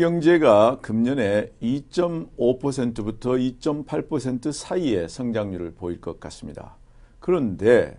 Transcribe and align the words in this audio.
경제가 0.00 0.78
금년에 0.80 1.50
2.5%부터 1.62 3.32
2.8% 3.32 4.50
사이의 4.50 5.10
성장률을 5.10 5.74
보일 5.74 6.00
것 6.00 6.18
같습니다. 6.18 6.76
그런데 7.20 7.98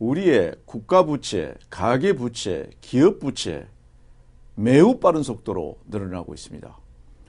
우리의 0.00 0.56
국가 0.64 1.04
부채, 1.06 1.54
가계 1.70 2.14
부채, 2.14 2.68
기업 2.80 3.20
부채 3.20 3.66
매우 4.56 4.98
빠른 4.98 5.22
속도로 5.22 5.78
늘어나고 5.88 6.34
있습니다. 6.34 6.76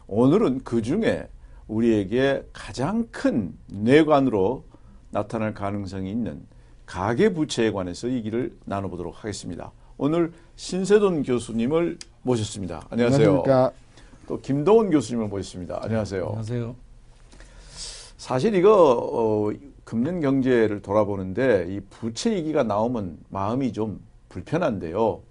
오늘은 0.08 0.62
그 0.64 0.82
중에 0.82 1.30
우리에게 1.68 2.48
가장 2.52 3.08
큰 3.12 3.56
뇌관으로 3.68 4.64
나타날 5.12 5.54
가능성이 5.54 6.10
있는 6.10 6.42
가계 6.88 7.34
부채에 7.34 7.72
관해서 7.72 8.10
얘기를 8.10 8.58
나눠보도록 8.66 9.24
하겠습니다. 9.24 9.72
오늘 9.98 10.34
신세돈 10.56 11.22
교수님을 11.24 12.00
모셨습니다. 12.24 12.88
안녕하세요. 12.90 13.30
안녕하십니까. 13.30 13.83
또 14.34 14.42
김동원 14.42 14.90
교수님을 14.90 15.28
모셨습니다. 15.28 15.80
안녕하세요. 15.84 16.26
안녕하세요. 16.26 16.76
사실 18.18 18.56
이거 18.56 18.98
어, 18.98 19.52
금년 19.84 20.22
경제를 20.22 20.82
돌아보는데 20.82 21.68
이 21.70 21.80
부채 21.82 22.34
얘기가 22.34 22.64
나오면 22.64 23.20
마음이 23.30 23.74
좀 23.74 24.02
불편한데요. 24.30 25.22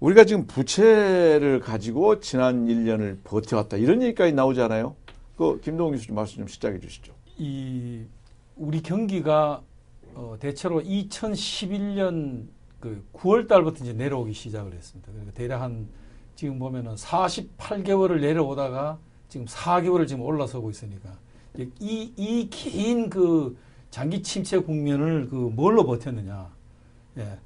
우리가 0.00 0.24
지금 0.24 0.48
부채를 0.48 1.60
가지고 1.60 2.18
지난 2.18 2.66
1년을 2.66 3.18
버텨왔다 3.22 3.76
이런 3.76 4.02
얘기까지 4.02 4.32
나오잖아요. 4.32 4.96
그 5.36 5.60
김동훈 5.60 5.94
교수님 5.94 6.16
말씀 6.16 6.38
좀 6.38 6.48
시작해 6.48 6.80
주시죠. 6.80 7.12
이 7.38 8.02
우리 8.56 8.82
경기가 8.82 9.62
어, 10.14 10.36
대체로 10.40 10.82
2011년 10.82 12.46
그 12.80 13.04
9월 13.12 13.46
달부터 13.46 13.84
이제 13.84 13.92
내려오기 13.92 14.32
시작을 14.32 14.72
했습니다. 14.72 15.12
그러니까 15.12 15.32
대략 15.34 15.60
한 15.60 15.86
지금 16.40 16.58
보면은 16.58 16.94
48개월을 16.94 18.20
내려오다가 18.22 18.96
지금 19.28 19.44
4개월을 19.44 20.08
지금 20.08 20.22
올라서고 20.22 20.70
있으니까 20.70 21.10
이 21.58 22.10
이 22.16 22.48
긴 22.48 23.10
그 23.10 23.54
장기 23.90 24.22
침체 24.22 24.58
국면을 24.58 25.28
그 25.28 25.34
뭘로 25.34 25.84
버텼느냐? 25.84 26.48
예. 27.18 27.36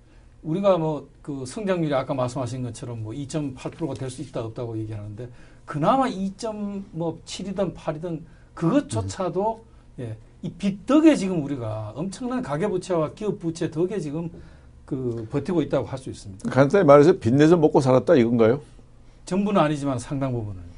우리가 0.45 0.79
뭐 0.79 1.09
그 1.23 1.45
성장률이 1.45 1.93
아까 1.93 2.15
말씀하신 2.15 2.63
것처럼 2.63 3.03
뭐 3.03 3.13
2.8%가 3.13 3.95
될 3.95 4.11
수 4.11 4.23
있다 4.23 4.45
없다고 4.45 4.79
얘기하는데 4.79 5.29
그나마 5.65 6.07
2.7이든 6.09 7.75
8이든 7.75 8.21
그것조차도 8.55 9.65
예, 9.99 10.17
이빚 10.43 10.87
덕에 10.87 11.17
지금 11.17 11.43
우리가 11.43 11.95
엄청난 11.97 12.43
가계 12.43 12.69
부채와 12.69 13.15
기업 13.15 13.41
부채 13.41 13.69
덕에 13.73 13.99
지금 13.99 14.31
그 14.85 15.27
버티고 15.33 15.63
있다고 15.63 15.85
할 15.87 15.99
수 15.99 16.11
있습니다. 16.11 16.49
간단히 16.49 16.85
말해서 16.85 17.15
빚내서 17.19 17.57
먹고 17.57 17.81
살았다 17.81 18.15
이건가요? 18.15 18.61
전부는 19.25 19.61
아니지만 19.61 19.99
상당 19.99 20.33
부분은. 20.33 20.75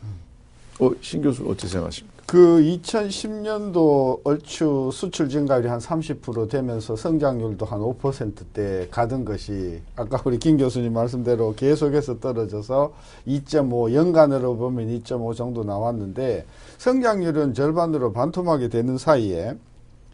어, 0.79 0.91
신 1.01 1.23
교수 1.23 1.43
어떻게 1.45 1.69
생각하십니까? 1.69 2.17
그 2.27 2.61
2010년도 2.61 4.21
얼추 4.25 4.91
수출 4.93 5.29
증가율이 5.29 5.69
한 5.69 5.79
30% 5.79 6.51
되면서 6.51 6.97
성장률도 6.97 7.65
한 7.65 7.79
5%대 7.79 8.89
가던 8.91 9.25
것이 9.25 9.81
아까 9.95 10.21
우리 10.25 10.39
김 10.39 10.57
교수님 10.57 10.93
말씀대로 10.93 11.55
계속해서 11.55 12.19
떨어져서 12.19 12.93
2.5 13.29 13.95
연간으로 13.95 14.57
보면 14.57 14.89
2.5 14.89 15.37
정도 15.37 15.63
나왔는데 15.63 16.45
성장률은 16.79 17.55
절반으로 17.55 18.13
반토막이 18.13 18.71
되는 18.71 18.99
사이에 18.99 19.57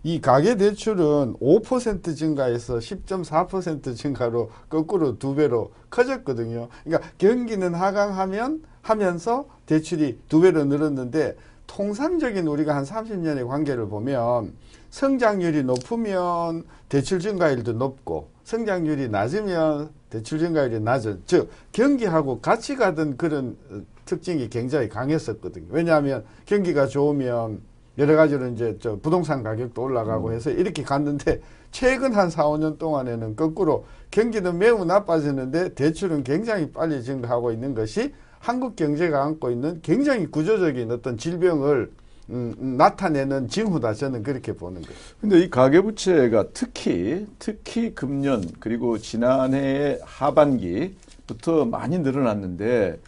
이 0.04 0.20
가계 0.20 0.56
대출은 0.56 1.34
5% 1.40 2.16
증가해서 2.16 2.78
10.4% 2.78 3.96
증가로 3.96 4.50
거꾸로 4.68 5.18
두 5.18 5.34
배로 5.34 5.72
커졌거든요. 5.90 6.68
그러니까 6.84 7.08
경기는 7.18 7.72
하강하면 7.74 8.62
하면서 8.82 9.46
대출이 9.66 10.18
두 10.28 10.40
배로 10.40 10.64
늘었는데 10.64 11.36
통상적인 11.68 12.46
우리가 12.46 12.74
한 12.74 12.84
30년의 12.84 13.46
관계를 13.46 13.88
보면 13.88 14.52
성장률이 14.90 15.62
높으면 15.62 16.64
대출 16.88 17.20
증가율도 17.20 17.74
높고 17.74 18.28
성장률이 18.44 19.08
낮으면 19.08 19.90
대출 20.10 20.40
증가율이 20.40 20.80
낮은 20.80 21.22
즉 21.26 21.48
경기하고 21.70 22.40
같이 22.40 22.76
가던 22.76 23.16
그런 23.16 23.56
특징이 24.04 24.50
굉장히 24.50 24.88
강했었거든요. 24.88 25.66
왜냐하면 25.70 26.24
경기가 26.44 26.86
좋으면 26.88 27.62
여러 27.98 28.16
가지로 28.16 28.48
이제 28.48 28.76
저 28.80 28.96
부동산 28.96 29.42
가격도 29.42 29.82
올라가고 29.82 30.28
음. 30.28 30.32
해서 30.34 30.50
이렇게 30.50 30.82
갔는데 30.82 31.40
최근 31.70 32.14
한 32.14 32.30
4, 32.30 32.44
5년 32.44 32.78
동안에는 32.78 33.36
거꾸로 33.36 33.86
경기는 34.10 34.58
매우 34.58 34.84
나빠지는데 34.84 35.74
대출은 35.74 36.24
굉장히 36.24 36.70
빨리 36.70 37.02
증가하고 37.02 37.52
있는 37.52 37.74
것이 37.74 38.12
한국 38.38 38.76
경제가 38.76 39.22
안고 39.22 39.50
있는 39.50 39.80
굉장히 39.82 40.26
구조적인 40.26 40.90
어떤 40.90 41.16
질병을 41.16 41.92
음, 42.30 42.54
음, 42.58 42.76
나타내는 42.76 43.48
징후다 43.48 43.94
저는 43.94 44.22
그렇게 44.22 44.52
보는 44.52 44.82
거예요. 44.82 44.96
근데 45.20 45.40
이 45.40 45.50
가계부채가 45.50 46.48
특히 46.54 47.26
특히 47.38 47.94
금년 47.94 48.44
그리고 48.58 48.98
지난해 48.98 49.98
하반기부터 50.02 51.66
많이 51.66 51.98
늘어났는데 51.98 52.98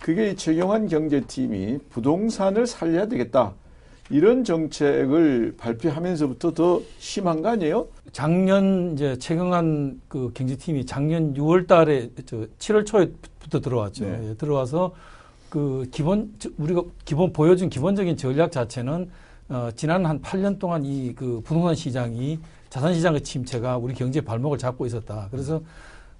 그게 0.00 0.30
이 0.30 0.36
최경환 0.36 0.88
경제팀이 0.88 1.78
부동산을 1.90 2.66
살려야 2.66 3.06
되겠다 3.06 3.54
이런 4.12 4.44
정책을 4.44 5.54
발표하면서부터 5.56 6.52
더 6.52 6.82
심한 6.98 7.40
거 7.40 7.48
아니에요? 7.48 7.86
작년 8.12 8.92
이제 8.92 9.16
최경환 9.18 10.00
그 10.06 10.30
경제팀이 10.34 10.84
작년 10.84 11.32
6월 11.32 11.66
달에 11.66 12.10
저 12.26 12.46
7월 12.58 12.84
초에부터 12.84 13.60
들어왔죠. 13.60 14.04
네. 14.04 14.28
예, 14.30 14.34
들어와서 14.34 14.92
그 15.48 15.86
기본 15.90 16.34
저- 16.38 16.50
우리가 16.58 16.82
기본 17.06 17.32
보여준 17.32 17.70
기본적인 17.70 18.18
전략 18.18 18.52
자체는 18.52 19.08
어 19.48 19.70
지난 19.74 20.04
한 20.04 20.20
8년 20.20 20.58
동안 20.58 20.84
이 20.84 21.14
그 21.16 21.40
부동산 21.42 21.74
시장이 21.74 22.38
자산 22.68 22.92
시장의 22.94 23.22
침체가 23.22 23.78
우리 23.78 23.94
경제 23.94 24.20
발목을 24.20 24.58
잡고 24.58 24.84
있었다. 24.84 25.28
그래서 25.30 25.62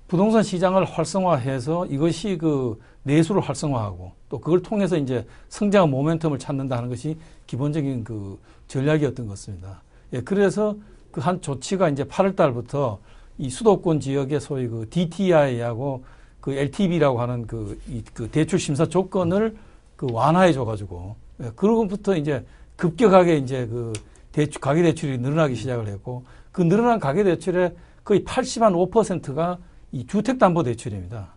부동산 0.09 0.43
시장을 0.43 0.85
활성화해서 0.85 1.87
이것이 1.87 2.39
그 2.39 2.79
내수를 3.05 3.43
활성화하고 3.43 4.13
또 4.29 4.41
그걸 4.41 4.63
통해서 4.63 4.97
이제 4.97 5.27
성장 5.49 5.91
모멘텀을 5.91 6.39
찾는다 6.39 6.77
하는 6.77 6.89
것이 6.89 7.17
기본적인 7.47 8.05
그 8.05 8.39
전략이었던 8.69 9.27
것 9.27 9.33
같습니다. 9.33 9.83
예, 10.13 10.21
그래서 10.21 10.77
그 11.11 11.21
한 11.21 11.41
조치가 11.41 11.91
이제 11.91 12.05
8월 12.05 12.35
달부터 12.35 12.99
이 13.39 13.51
수도권 13.51 14.01
지역의 14.01 14.41
소위 14.41 14.67
그 14.67 14.87
DTI하고 14.91 16.05
그 16.41 16.53
LTV라고 16.55 17.21
하는 17.21 17.47
그, 17.47 17.79
이, 17.89 18.03
그 18.15 18.29
대출 18.31 18.59
심사 18.59 18.87
조건을 18.87 19.57
그 19.97 20.07
완화해 20.11 20.53
줘가지고 20.53 21.17
예, 21.43 21.51
그러고부터 21.55 22.17
이제 22.17 22.45
급격하게 22.77 23.37
이제 23.37 23.67
그 23.67 23.93
대출 24.33 24.61
가계 24.61 24.83
대출이 24.83 25.19
늘어나기 25.19 25.55
시작을 25.55 25.87
했고 25.89 26.25
그 26.51 26.63
늘어난 26.63 26.99
가계 26.99 27.23
대출의 27.25 27.75
거의 28.05 28.25
80한 28.25 28.91
5%가 28.91 29.59
이 29.93 30.07
주택담보대출입니다. 30.07 31.29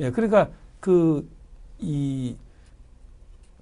예, 0.00 0.10
그러니까 0.10 0.48
그 0.80 1.26
이 1.78 2.34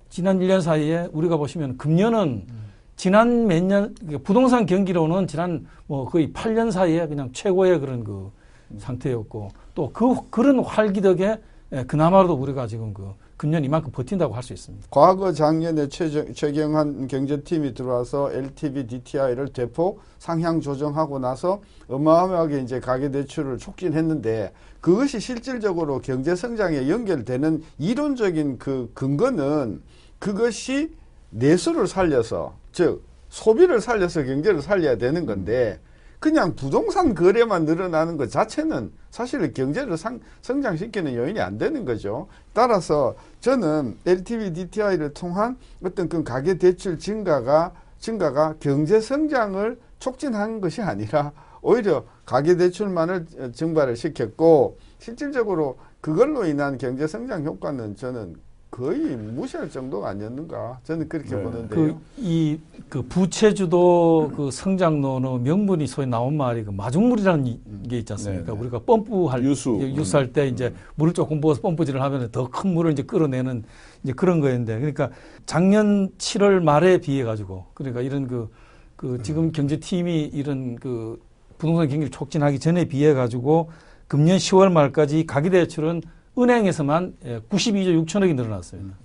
지난 0.08 0.38
1년 0.38 0.60
사이에 0.60 1.08
우리가 1.12 1.36
보시면 1.36 1.76
금년은 1.76 2.46
지난 2.96 3.46
몇 3.46 3.62
년 3.64 3.94
부동산 4.22 4.66
경기로는 4.66 5.26
지난 5.26 5.66
뭐 5.86 6.04
거의 6.04 6.32
8년 6.32 6.70
사이에 6.70 7.06
그냥 7.08 7.30
최고의 7.32 7.80
그런 7.80 8.04
그 8.04 8.30
상태였고 8.78 9.48
또 9.74 9.90
그 9.92 10.14
그런 10.30 10.60
활기 10.60 11.00
덕에 11.00 11.40
예, 11.72 11.82
그나마도 11.84 12.34
우리가 12.34 12.66
지금 12.68 12.94
그 12.94 13.12
금년 13.44 13.62
이만큼 13.62 13.92
버틴다고 13.92 14.32
할 14.32 14.42
수 14.42 14.54
있습니다. 14.54 14.86
과거 14.90 15.30
작년에 15.30 15.88
최정, 15.90 16.32
최경환 16.32 17.06
경제팀이 17.06 17.74
들어와서 17.74 18.32
LTV, 18.32 18.86
DTI를 18.86 19.48
대폭 19.48 20.00
상향 20.18 20.62
조정하고 20.62 21.18
나서 21.18 21.60
어마어마하게 21.88 22.60
이제 22.60 22.80
가계 22.80 23.10
대출을 23.10 23.58
촉진했는데 23.58 24.50
그것이 24.80 25.20
실질적으로 25.20 26.00
경제 26.00 26.34
성장에 26.34 26.88
연결되는 26.88 27.62
이론적인 27.78 28.58
그 28.58 28.90
근거는 28.94 29.82
그것이 30.18 30.94
내수를 31.28 31.86
살려서 31.86 32.54
즉 32.72 33.04
소비를 33.28 33.82
살려서 33.82 34.22
경제를 34.22 34.62
살려야 34.62 34.96
되는 34.96 35.26
건데 35.26 35.80
그냥 36.18 36.54
부동산 36.54 37.14
거래만 37.14 37.64
늘어나는 37.64 38.16
것 38.16 38.30
자체는 38.30 38.92
사실 39.10 39.52
경제를 39.52 39.96
상, 39.96 40.20
성장시키는 40.42 41.14
요인이 41.14 41.40
안 41.40 41.58
되는 41.58 41.84
거죠. 41.84 42.28
따라서 42.52 43.14
저는 43.40 43.96
LTV, 44.06 44.52
DTI를 44.52 45.14
통한 45.14 45.56
어떤 45.84 46.08
그 46.08 46.22
가계 46.24 46.54
대출 46.58 46.98
증가가 46.98 47.72
증가가 47.98 48.54
경제 48.60 49.00
성장을 49.00 49.78
촉진하는 49.98 50.60
것이 50.60 50.82
아니라 50.82 51.32
오히려 51.62 52.04
가계 52.26 52.56
대출만을 52.56 53.52
증발을 53.54 53.96
시켰고 53.96 54.78
실질적으로 54.98 55.78
그걸로 56.00 56.44
인한 56.44 56.76
경제 56.76 57.06
성장 57.06 57.44
효과는 57.44 57.96
저는 57.96 58.36
거의 58.78 59.16
무시할 59.16 59.70
정도가 59.70 60.08
아니었는가 60.08 60.80
저는 60.82 61.08
그렇게 61.08 61.36
네. 61.36 61.42
보는데요. 61.44 62.00
그이 62.16 62.58
그 62.88 63.02
부채주도 63.02 64.32
그 64.34 64.50
성장론의 64.50 65.38
명분이 65.42 65.86
소위 65.86 66.08
나온 66.08 66.36
말이 66.36 66.64
그 66.64 66.70
마중물이라는 66.70 67.46
이- 67.46 67.60
게 67.88 67.98
있지 67.98 68.12
않습니까? 68.14 68.46
네, 68.46 68.52
네. 68.52 68.60
우리가 68.60 68.80
펌프할 68.80 69.44
유수. 69.44 69.78
예, 69.80 69.94
유수할 69.94 70.32
때 70.32 70.48
이제 70.48 70.74
물을 70.96 71.12
조금 71.12 71.40
부어서 71.40 71.60
펌프질을 71.60 72.02
하면 72.02 72.28
더 72.32 72.48
큰 72.50 72.74
물을 72.74 72.90
이제 72.90 73.04
끌어내는 73.04 73.62
이제 74.02 74.12
그런 74.12 74.40
거였는데 74.40 74.76
그러니까 74.78 75.10
작년 75.46 76.10
7월 76.18 76.60
말에 76.60 76.98
비해 76.98 77.22
가지고 77.22 77.66
그러니까 77.74 78.00
이런 78.00 78.26
그, 78.26 78.50
그 78.96 79.22
지금 79.22 79.52
경제팀이 79.52 80.30
이런 80.32 80.74
그 80.76 81.20
부동산 81.58 81.86
경기를 81.88 82.10
촉진하기 82.10 82.58
전에 82.58 82.86
비해 82.86 83.14
가지고 83.14 83.70
금년 84.08 84.36
10월 84.38 84.72
말까지 84.72 85.26
가계대출은 85.26 86.02
은행에서만 86.38 87.14
92조 87.48 88.04
6천억이 88.06 88.34
늘어났습니다. 88.34 88.96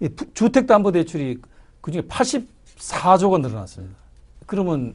이 0.00 0.08
부- 0.08 0.32
주택담보대출이 0.34 1.38
그중에 1.80 2.02
84조가 2.02 3.40
늘어났습니다. 3.40 3.94
그러면 4.46 4.94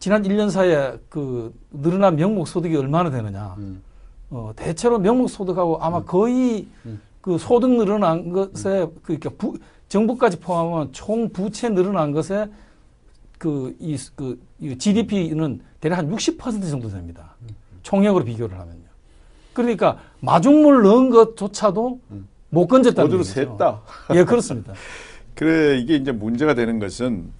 지난 0.00 0.22
1년 0.22 0.50
사이에 0.50 0.98
그 1.08 1.54
늘어난 1.70 2.16
명목 2.16 2.48
소득이 2.48 2.76
얼마나 2.76 3.10
되느냐? 3.10 3.54
음. 3.58 3.82
어, 4.30 4.52
대체로 4.56 4.98
명목 4.98 5.30
소득하고 5.30 5.78
아마 5.80 6.02
거의 6.02 6.66
음. 6.86 7.00
그 7.20 7.38
소득 7.38 7.70
늘어난 7.70 8.30
것에 8.30 8.86
그러니까 9.02 9.30
부, 9.38 9.56
정부까지 9.88 10.40
포함하면 10.40 10.92
총 10.92 11.28
부채 11.28 11.68
늘어난 11.68 12.10
것에 12.12 12.48
그 13.38 13.74
이 13.78 13.96
그, 14.16 14.40
이 14.58 14.76
GDP는 14.76 15.60
대략 15.80 15.98
한 15.98 16.10
60% 16.10 16.68
정도 16.70 16.88
됩니다. 16.88 17.34
총액으로 17.82 18.24
비교를 18.24 18.58
하면요. 18.58 18.83
그러니까 19.54 19.98
마중물 20.20 20.82
넣은 20.82 21.10
것조차도 21.10 22.00
음. 22.10 22.28
못 22.50 22.66
건졌다는 22.66 23.10
거죠. 23.16 23.22
샜다. 23.40 23.78
예, 24.14 24.24
그렇습니다. 24.24 24.74
그래 25.34 25.78
이게 25.78 25.96
이제 25.96 26.12
문제가 26.12 26.54
되는 26.54 26.78
것은 26.78 27.32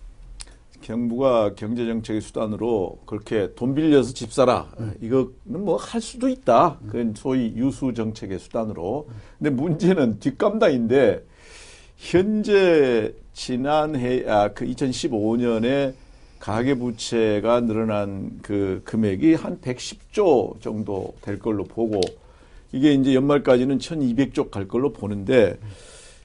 정부가 0.83 1.55
경제 1.55 1.87
정책의 1.87 2.21
수단으로 2.21 2.99
그렇게 3.07 3.55
돈 3.55 3.75
빌려서 3.75 4.13
집 4.13 4.33
사라 4.33 4.67
이거는 5.01 5.31
뭐 5.47 5.77
할 5.77 6.01
수도 6.01 6.29
있다. 6.29 6.79
그건 6.87 7.15
소위 7.17 7.55
유수 7.57 7.95
정책의 7.95 8.39
수단으로. 8.39 9.09
근데 9.39 9.51
문제는 9.51 10.19
뒷감당인데 10.19 11.25
현재 11.97 13.15
지난해 13.33 14.29
아그 14.29 14.67
2015년에 14.67 15.95
가계 16.45 16.75
부채가 16.75 17.63
늘어난 17.63 18.39
그 18.43 18.83
금액이 18.85 19.33
한 19.33 19.63
110조 19.63 20.61
정도 20.61 21.15
될 21.23 21.39
걸로 21.39 21.65
보고 21.65 22.03
이게 22.71 22.93
이제 22.93 23.15
연말까지는 23.15 23.79
1200조 23.79 24.51
갈 24.51 24.69
걸로 24.69 24.93
보는데 24.93 25.59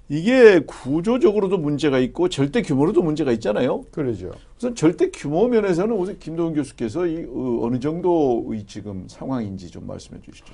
이게 0.09 0.59
구조적으로도 0.59 1.57
문제가 1.57 1.99
있고 1.99 2.27
절대 2.27 2.61
규모로도 2.61 3.01
문제가 3.01 3.31
있잖아요. 3.31 3.83
그러죠. 3.91 4.31
우선 4.57 4.75
절대 4.75 5.09
규모 5.09 5.47
면에서는 5.47 5.95
우선 5.95 6.19
김동훈 6.19 6.53
교수께서 6.53 7.07
이 7.07 7.25
어, 7.25 7.59
어느 7.61 7.79
정도의 7.79 8.65
지금 8.67 9.05
상황인지 9.07 9.71
좀 9.71 9.87
말씀해 9.87 10.19
주시죠. 10.21 10.53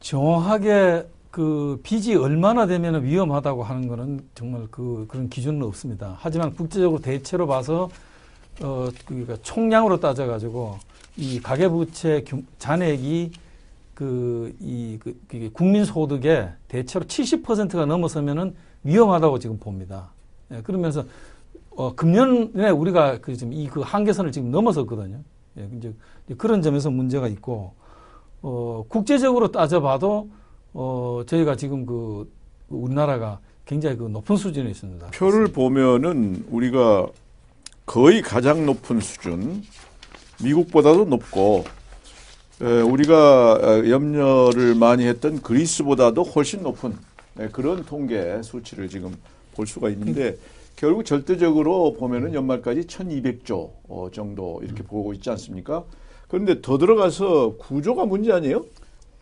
정확하게 0.00 1.06
그 1.36 1.78
빚이 1.82 2.14
얼마나 2.14 2.66
되면 2.66 3.04
위험하다고 3.04 3.62
하는 3.62 3.88
거는 3.88 4.20
정말 4.34 4.66
그 4.70 5.04
그런 5.06 5.28
기준은 5.28 5.62
없습니다. 5.64 6.16
하지만 6.18 6.54
국제적으로 6.54 6.98
대체로 7.02 7.46
봐서 7.46 7.90
어 8.62 8.88
그러니까 9.04 9.36
총량으로 9.42 10.00
따져 10.00 10.26
가지고 10.26 10.78
이 11.18 11.38
가계부채 11.42 12.24
규- 12.26 12.42
잔액이 12.58 13.32
그이 13.92 14.98
그, 14.98 15.20
그게 15.28 15.50
국민 15.52 15.84
소득의 15.84 16.52
대체로 16.68 17.04
70%가 17.04 17.84
넘어서면은 17.84 18.54
위험하다고 18.84 19.38
지금 19.38 19.58
봅니다. 19.58 20.08
예, 20.52 20.62
그러면서 20.62 21.04
어 21.76 21.94
금년에 21.94 22.70
우리가 22.70 23.18
그 23.20 23.36
지금 23.36 23.52
이 23.52 23.68
그 23.68 23.82
한계선을 23.82 24.32
지금 24.32 24.50
넘어섰거든요. 24.50 25.20
예, 25.58 25.68
이제 25.76 25.92
그런 26.38 26.62
점에서 26.62 26.90
문제가 26.90 27.28
있고 27.28 27.74
어, 28.42 28.84
국제적으로 28.88 29.52
따져봐도 29.52 30.30
어, 30.78 31.22
저희가 31.26 31.56
지금 31.56 31.86
그 31.86 32.30
우리나라가 32.68 33.40
굉장히 33.64 33.96
그 33.96 34.04
높은 34.04 34.36
수준에 34.36 34.68
있습니다. 34.70 35.06
표를 35.06 35.46
보면은 35.48 36.44
우리가 36.50 37.08
거의 37.86 38.20
가장 38.20 38.66
높은 38.66 39.00
수준, 39.00 39.62
미국보다도 40.44 41.06
높고 41.06 41.64
에, 42.60 42.80
우리가 42.82 43.54
어, 43.54 43.88
염려를 43.88 44.74
많이 44.74 45.06
했던 45.06 45.40
그리스보다도 45.40 46.22
훨씬 46.24 46.62
높은 46.62 46.94
네, 47.34 47.48
그런 47.48 47.84
통계 47.86 48.42
수치를 48.42 48.90
지금 48.90 49.16
볼 49.54 49.66
수가 49.66 49.88
있는데 49.90 50.36
결국 50.76 51.06
절대적으로 51.06 51.94
보면은 51.94 52.34
연말까지 52.34 52.82
1,200조 52.82 53.70
어, 53.88 54.08
정도 54.12 54.60
이렇게 54.62 54.82
보고 54.82 55.14
있지 55.14 55.30
않습니까? 55.30 55.84
그런데 56.28 56.60
더 56.60 56.76
들어가서 56.76 57.54
구조가 57.56 58.04
문제 58.04 58.30
아니에요? 58.30 58.64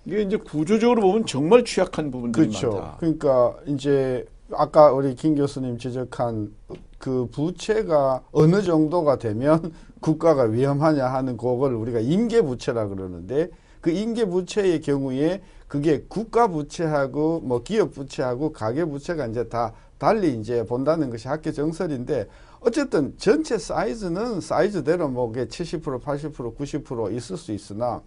이게 0.06 0.22
이제 0.22 0.36
구조적으로 0.36 1.02
보면 1.02 1.26
정말 1.26 1.64
취약한 1.64 2.10
부분들이 2.10 2.48
그렇죠. 2.48 2.70
많다. 2.70 2.96
그러니까 2.98 3.56
이제 3.66 4.26
아까 4.52 4.92
우리 4.92 5.14
김 5.14 5.34
교수님 5.34 5.78
지적한 5.78 6.52
그 6.98 7.26
부채가 7.32 8.22
어느 8.32 8.62
정도가 8.62 9.18
되면 9.18 9.72
국가가 10.00 10.42
위험하냐 10.42 11.06
하는 11.06 11.36
그걸 11.36 11.72
우리가 11.74 12.00
임계 12.00 12.42
부채라 12.42 12.88
그러는데 12.88 13.48
그 13.80 13.90
임계 13.90 14.26
부채의 14.26 14.80
경우에 14.82 15.42
그게 15.66 16.04
국가 16.08 16.48
부채하고 16.48 17.40
뭐 17.40 17.62
기업 17.62 17.92
부채하고 17.92 18.52
가계 18.52 18.84
부채가 18.84 19.26
이제 19.26 19.48
다 19.48 19.72
달리 19.98 20.38
이제 20.38 20.64
본다는 20.66 21.08
것이 21.08 21.28
학계 21.28 21.52
정설인데 21.52 22.28
어쨌든 22.60 23.14
전체 23.16 23.58
사이즈는 23.58 24.40
사이즈대로 24.40 25.08
뭐 25.08 25.32
그게 25.32 25.46
70% 25.46 26.02
80% 26.02 26.56
90% 26.56 27.14
있을 27.16 27.36
수 27.36 27.52
있으나 27.52 28.02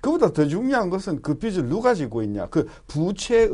그보다 0.00 0.32
더 0.32 0.46
중요한 0.46 0.90
것은 0.90 1.22
그 1.22 1.34
빚을 1.34 1.68
누가 1.68 1.94
지고 1.94 2.22
있냐. 2.22 2.46
그 2.46 2.66
부채의 2.86 3.50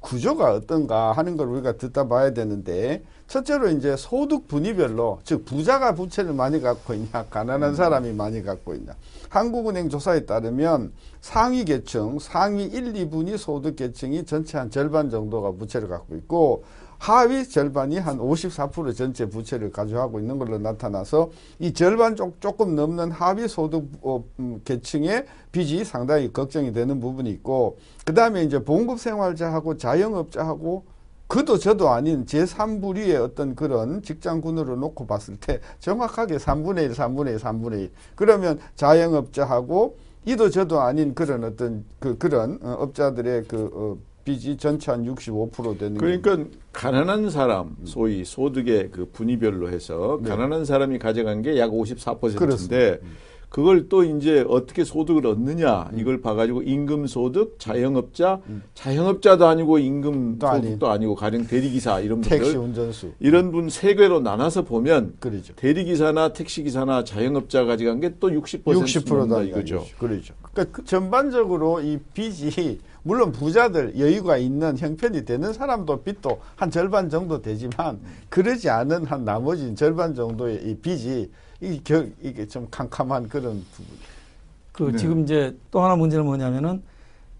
구조가 0.00 0.52
어떤가 0.52 1.12
하는 1.12 1.36
걸 1.36 1.48
우리가 1.48 1.76
듣다 1.78 2.08
봐야 2.08 2.32
되는데, 2.32 3.04
첫째로 3.26 3.68
이제 3.70 3.96
소득 3.96 4.46
분위별로, 4.46 5.18
즉, 5.24 5.44
부자가 5.44 5.94
부채를 5.94 6.32
많이 6.32 6.60
갖고 6.60 6.94
있냐, 6.94 7.26
가난한 7.28 7.74
사람이 7.74 8.12
많이 8.12 8.42
갖고 8.42 8.74
있냐. 8.74 8.94
한국은행 9.28 9.88
조사에 9.88 10.26
따르면 10.26 10.92
상위 11.20 11.64
계층, 11.64 12.18
상위 12.20 12.64
1, 12.64 12.92
2분위 12.92 13.36
소득 13.36 13.76
계층이 13.76 14.24
전체 14.26 14.58
한 14.58 14.70
절반 14.70 15.10
정도가 15.10 15.52
부채를 15.52 15.88
갖고 15.88 16.14
있고, 16.16 16.64
하위 16.98 17.46
절반이 17.46 17.98
한 17.98 18.18
54% 18.18 18.96
전체 18.96 19.26
부채를 19.26 19.70
가져가고 19.70 20.18
있는 20.18 20.38
걸로 20.38 20.58
나타나서 20.58 21.30
이 21.58 21.72
절반 21.72 22.16
쪽 22.16 22.40
조금 22.40 22.74
넘는 22.74 23.10
하위 23.10 23.48
소득 23.48 23.84
어, 24.00 24.24
음, 24.38 24.60
계층의 24.64 25.26
빚이 25.52 25.84
상당히 25.84 26.32
걱정이 26.32 26.72
되는 26.72 26.98
부분이 26.98 27.28
있고 27.30 27.76
그 28.04 28.14
다음에 28.14 28.44
이제 28.44 28.62
봉급 28.64 28.98
생활자하고 28.98 29.76
자영업자하고 29.76 30.95
그도 31.28 31.58
저도 31.58 31.88
아닌 31.90 32.24
제3부류의 32.24 33.20
어떤 33.20 33.54
그런 33.56 34.02
직장군으로 34.02 34.76
놓고 34.76 35.06
봤을 35.06 35.36
때 35.36 35.60
정확하게 35.80 36.36
3분의 36.36 36.84
1, 36.84 36.90
3분의 36.92 37.28
1, 37.30 37.36
3분의 37.38 37.80
1. 37.80 37.90
그러면 38.14 38.58
자영업자하고 38.76 39.96
이도 40.24 40.50
저도 40.50 40.80
아닌 40.80 41.14
그런 41.14 41.44
어떤 41.44 41.84
그 41.98 42.16
그런 42.18 42.58
어, 42.62 42.72
업자들의 42.80 43.44
그 43.48 43.70
어, 43.74 43.96
빚이 44.24 44.56
전체 44.56 44.90
한 44.90 45.04
65% 45.04 45.78
되는 45.78 45.98
그러니까 45.98 46.38
가난한 46.72 47.30
사람 47.30 47.76
소위 47.84 48.24
소득의 48.24 48.90
그 48.90 49.08
분위별로 49.12 49.68
해서 49.70 50.18
네. 50.20 50.28
가난한 50.28 50.64
사람이 50.64 50.98
가져간 50.98 51.42
게 51.42 51.56
약 51.58 51.70
54%인데 51.70 52.38
그렇습니다. 52.38 52.96
그걸 53.56 53.88
또 53.88 54.04
이제 54.04 54.44
어떻게 54.50 54.84
소득을 54.84 55.26
얻느냐 55.26 55.88
이걸 55.96 56.20
봐가지고 56.20 56.60
임금 56.60 57.06
소득 57.06 57.58
자영업자 57.58 58.42
음. 58.50 58.62
자영업자도 58.74 59.46
아니고 59.46 59.78
임금 59.78 60.38
또 60.38 60.46
소득도 60.46 60.90
아니고 60.90 61.14
가령 61.14 61.46
대리기사 61.46 62.00
이런 62.00 62.20
택시 62.20 62.52
분들 62.52 62.60
운전수 62.60 63.12
이런 63.18 63.52
분 63.52 63.70
세 63.70 63.94
개로 63.94 64.20
나눠서 64.20 64.64
보면 64.64 65.14
그러죠. 65.20 65.54
대리기사나 65.54 66.34
택시기사나 66.34 67.04
자영업자 67.04 67.64
가져간 67.64 68.00
게 68.00 68.12
또 68.20 68.28
60% 68.28 68.62
60%다 68.62 69.14
넘는다 69.14 69.42
이거죠. 69.44 69.86
그렇죠. 69.98 70.34
그러니까 70.52 70.76
그 70.76 70.84
전반적으로 70.84 71.80
이 71.80 71.98
빚이 72.12 72.78
물론 73.04 73.32
부자들 73.32 73.98
여유가 73.98 74.36
있는 74.36 74.76
형편이 74.76 75.24
되는 75.24 75.54
사람도 75.54 76.02
빚도 76.02 76.40
한 76.56 76.70
절반 76.70 77.08
정도 77.08 77.40
되지만 77.40 78.00
그러지 78.28 78.68
않은 78.68 79.06
한 79.06 79.24
나머지 79.24 79.74
절반 79.74 80.14
정도의 80.14 80.60
이 80.62 80.74
빚이 80.76 81.30
이 81.60 81.80
겨, 81.82 82.04
이게 82.22 82.46
좀 82.46 82.68
캄캄한 82.70 83.28
그런 83.28 83.64
부분. 83.72 83.96
그 84.72 84.92
네. 84.92 84.98
지금 84.98 85.22
이제 85.22 85.56
또 85.70 85.82
하나 85.82 85.96
문제는 85.96 86.24
뭐냐면은 86.24 86.82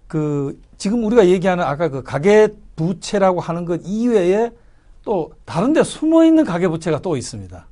그 0.08 0.58
지금 0.78 1.04
우리가 1.04 1.26
얘기하는 1.26 1.64
아까 1.64 1.88
그 1.88 2.02
가계 2.02 2.48
부채라고 2.76 3.40
하는 3.40 3.64
것 3.64 3.80
이외에 3.84 4.50
또 5.04 5.32
다른 5.44 5.72
데 5.72 5.82
숨어 5.82 6.24
있는 6.24 6.44
가계 6.44 6.68
부채가 6.68 7.00
또 7.00 7.16
있습니다. 7.16 7.66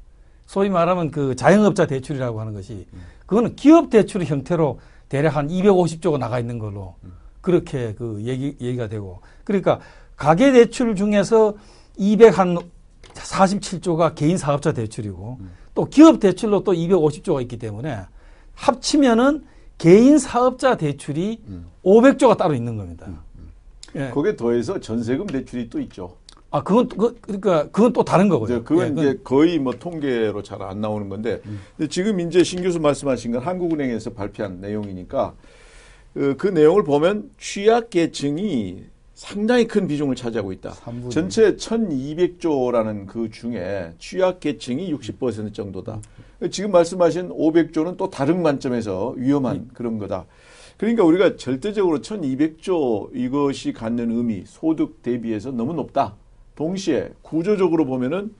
소위 0.46 0.68
말하면 0.68 1.10
그 1.10 1.34
자영업자 1.34 1.86
대출이라고 1.86 2.40
하는 2.40 2.52
것이 2.52 2.86
그거는 3.26 3.56
기업 3.56 3.90
대출의 3.90 4.26
형태로 4.26 4.80
대략 5.08 5.36
한 5.36 5.48
250조가 5.48 6.18
나가 6.18 6.38
있는 6.38 6.58
걸로 6.58 6.94
그렇게 7.40 7.94
그 7.94 8.20
얘기 8.24 8.56
얘기가 8.60 8.88
되고 8.88 9.20
그러니까 9.44 9.80
가계 10.16 10.52
대출 10.52 10.94
중에서 10.94 11.54
247조가 11.98 14.14
개인 14.14 14.36
사업자 14.36 14.72
대출이고 14.72 15.38
또 15.74 15.84
기업 15.86 16.20
대출로 16.20 16.62
또 16.64 16.72
250조가 16.72 17.42
있기 17.42 17.58
때문에 17.58 17.98
합치면은 18.54 19.44
개인 19.78 20.18
사업자 20.18 20.76
대출이 20.76 21.40
500조가 21.84 22.36
따로 22.36 22.54
있는 22.54 22.76
겁니다. 22.76 23.06
예. 23.96 24.10
거기에 24.10 24.36
더해서 24.36 24.78
전세금 24.80 25.26
대출이 25.26 25.68
또 25.68 25.80
있죠. 25.80 26.16
아 26.50 26.62
그건 26.62 26.88
또- 26.88 26.96
그, 26.96 27.18
그러니까 27.20 27.64
그건 27.70 27.92
또 27.92 28.04
다른 28.04 28.28
거고요. 28.28 28.44
이제 28.56 28.62
그건 28.64 28.96
예, 28.98 29.02
이제 29.02 29.20
거의 29.24 29.58
뭐 29.58 29.72
통계로 29.72 30.42
잘 30.44 30.62
안 30.62 30.80
나오는 30.80 31.08
건데 31.08 31.40
근데 31.76 31.88
지금 31.88 32.20
이제 32.20 32.44
신 32.44 32.62
교수 32.62 32.78
말씀하신 32.78 33.32
건 33.32 33.42
한국은행에서 33.42 34.10
발표한 34.10 34.60
내용이니까 34.60 35.34
그, 36.12 36.36
그 36.36 36.46
내용을 36.46 36.84
보면 36.84 37.30
취약계층이 37.38 38.84
상당히 39.14 39.66
큰 39.66 39.86
비중을 39.86 40.16
차지하고 40.16 40.52
있다. 40.52 40.72
삼분의 40.72 41.10
전체 41.10 41.54
1,200조라는 41.56 43.06
그 43.06 43.30
중에 43.30 43.92
취약계층이 43.98 44.92
60% 44.92 45.54
정도다. 45.54 46.00
지금 46.50 46.72
말씀하신 46.72 47.28
500조는 47.28 47.96
또 47.96 48.10
다른 48.10 48.42
관점에서 48.42 49.14
위험한 49.16 49.70
그런 49.72 49.98
거다. 49.98 50.26
그러니까 50.76 51.04
우리가 51.04 51.36
절대적으로 51.36 52.00
1,200조 52.00 53.10
이것이 53.14 53.72
갖는 53.72 54.10
의미, 54.10 54.42
소득 54.44 55.00
대비해서 55.02 55.52
너무 55.52 55.72
높다. 55.74 56.16
동시에 56.56 57.10
구조적으로 57.22 57.84
보면은 57.84 58.34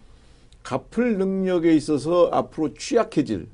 갚을 0.64 1.18
능력에 1.18 1.74
있어서 1.76 2.30
앞으로 2.32 2.74
취약해질, 2.74 3.46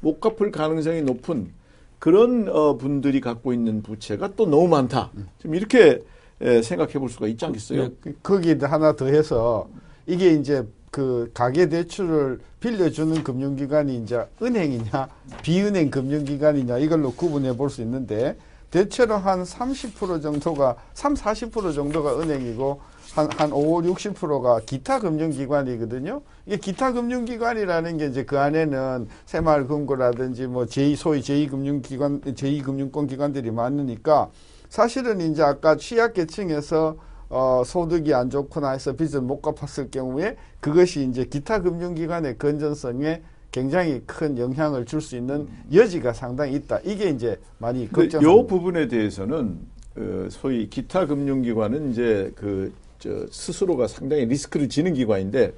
못 0.00 0.20
갚을 0.20 0.50
가능성이 0.50 1.02
높은 1.02 1.52
그런 1.98 2.48
어, 2.48 2.76
분들이 2.76 3.20
갖고 3.22 3.54
있는 3.54 3.82
부채가 3.82 4.34
또 4.34 4.46
너무 4.46 4.68
많다. 4.68 5.10
지금 5.38 5.54
이렇게 5.54 6.02
에, 6.40 6.62
생각해 6.62 6.92
볼 6.94 7.08
수가 7.08 7.26
있지 7.28 7.44
않겠어요? 7.44 7.82
예, 7.82 7.90
그- 8.00 8.14
거기에 8.22 8.58
하나 8.62 8.94
더 8.94 9.06
해서 9.06 9.68
이게 10.06 10.32
이제 10.32 10.66
그 10.90 11.30
가계 11.34 11.68
대출을 11.68 12.40
빌려주는 12.60 13.22
금융기관이 13.22 13.96
이제 13.98 14.24
은행이냐 14.40 15.08
비은행 15.42 15.90
금융기관이냐 15.90 16.78
이걸로 16.78 17.12
구분해 17.12 17.56
볼 17.56 17.68
수 17.70 17.82
있는데 17.82 18.36
대체로 18.70 19.16
한 19.16 19.42
30% 19.44 20.22
정도가 20.22 20.76
3, 20.94 21.14
40% 21.14 21.74
정도가 21.74 22.20
은행이고 22.20 22.80
한, 23.14 23.28
한 23.36 23.52
5, 23.52 23.80
60%가 23.82 24.60
기타 24.66 24.98
금융기관이거든요. 25.00 26.20
이게 26.46 26.56
기타 26.58 26.92
금융기관이라는 26.92 27.96
게 27.96 28.06
이제 28.06 28.24
그 28.24 28.38
안에는 28.38 29.06
새마을금고라든지 29.26 30.46
뭐 30.48 30.64
제2 30.64 30.96
소위 30.96 31.20
제2금융기관, 31.20 32.22
제2금융권 32.34 33.08
기관들이 33.08 33.50
많으니까 33.50 34.30
사실은 34.68 35.20
이제 35.20 35.42
아까 35.42 35.76
취약계층에서 35.76 36.96
어, 37.28 37.62
소득이 37.64 38.14
안 38.14 38.30
좋거나 38.30 38.70
해서 38.70 38.92
빚을 38.94 39.20
못 39.20 39.40
갚았을 39.42 39.90
경우에 39.90 40.36
그것이 40.60 41.04
이제 41.08 41.24
기타 41.24 41.60
금융기관의 41.60 42.38
건전성에 42.38 43.22
굉장히 43.50 44.02
큰 44.06 44.38
영향을 44.38 44.84
줄 44.84 45.00
수 45.00 45.16
있는 45.16 45.48
여지가 45.72 46.12
상당히 46.12 46.54
있다. 46.54 46.80
이게 46.84 47.08
이제 47.08 47.40
많이 47.58 47.90
걱정. 47.90 48.22
요 48.22 48.46
부분에 48.46 48.86
대해서는 48.86 49.58
어, 49.96 50.28
소위 50.30 50.68
기타 50.68 51.06
금융기관은 51.06 51.90
이제 51.90 52.32
그저 52.36 53.26
스스로가 53.30 53.88
상당히 53.88 54.26
리스크를 54.26 54.68
지는 54.68 54.92
기관인데 54.94 55.52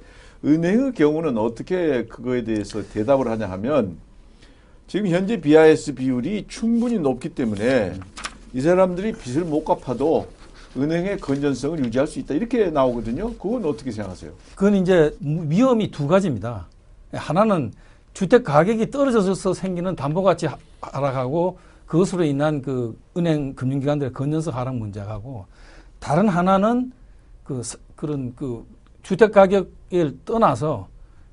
은행의 0.45 0.93
경우는 0.93 1.37
어떻게 1.37 2.05
그거에 2.05 2.43
대해서 2.45 2.81
대답을 2.81 3.27
하냐 3.27 3.47
하면 3.51 3.97
지금 4.87 5.07
현재 5.07 5.39
BIS 5.41 5.93
비율이 5.95 6.45
충분히 6.47 6.97
높기 6.97 7.29
때문에 7.29 7.93
이 8.53 8.61
사람들이 8.61 9.13
빚을 9.13 9.43
못 9.45 9.63
갚아도 9.63 10.27
은행의 10.77 11.19
건전성을 11.19 11.83
유지할 11.85 12.07
수 12.07 12.19
있다 12.19 12.33
이렇게 12.35 12.69
나오거든요. 12.69 13.33
그건 13.33 13.65
어떻게 13.65 13.91
생각하세요? 13.91 14.31
그건 14.55 14.75
이제 14.75 15.15
위험이 15.19 15.89
두 15.91 16.07
가지입니다. 16.07 16.67
하나는 17.13 17.71
주택 18.13 18.43
가격이 18.43 18.91
떨어져서 18.91 19.53
생기는 19.53 19.95
담보 19.95 20.21
가치 20.23 20.45
하- 20.47 20.57
하락하고 20.81 21.57
그것으로 21.85 22.23
인한 22.23 22.61
그 22.61 22.97
은행 23.17 23.55
금융기관들의 23.55 24.13
건전성 24.13 24.55
하락 24.55 24.75
문제하고 24.75 25.45
다른 25.99 26.27
하나는 26.27 26.91
그 27.43 27.63
사- 27.63 27.77
그런 27.95 28.33
그 28.35 28.63
주택 29.01 29.31
가격을 29.31 30.17
떠나서 30.25 30.87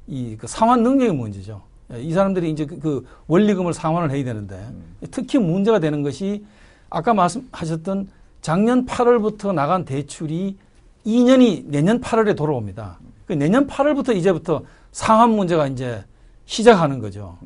이 0.06 0.36
그 0.38 0.46
상환 0.46 0.82
능력의 0.82 1.12
문제죠. 1.14 1.62
예, 1.92 2.00
이 2.00 2.12
사람들이 2.12 2.50
이제 2.50 2.64
그- 2.64 2.78
그 2.78 3.06
원리금을 3.26 3.74
상환을 3.74 4.10
해야 4.12 4.24
되는데 4.24 4.64
특히 5.10 5.38
문제가 5.38 5.78
되는 5.78 6.02
것이 6.02 6.44
아까 6.90 7.14
말씀하셨던 7.14 8.08
작년 8.40 8.86
8월부터 8.86 9.52
나간 9.54 9.84
대출이 9.84 10.56
2년이 11.04 11.64
내년 11.66 12.00
8월에 12.00 12.36
돌아옵니다. 12.36 12.98
그 13.26 13.32
내년 13.32 13.66
8월부터 13.66 14.14
이제부터 14.16 14.62
상환 14.92 15.30
문제가 15.30 15.66
이제 15.66 16.04
시작하는 16.44 16.98
거죠. 17.00 17.36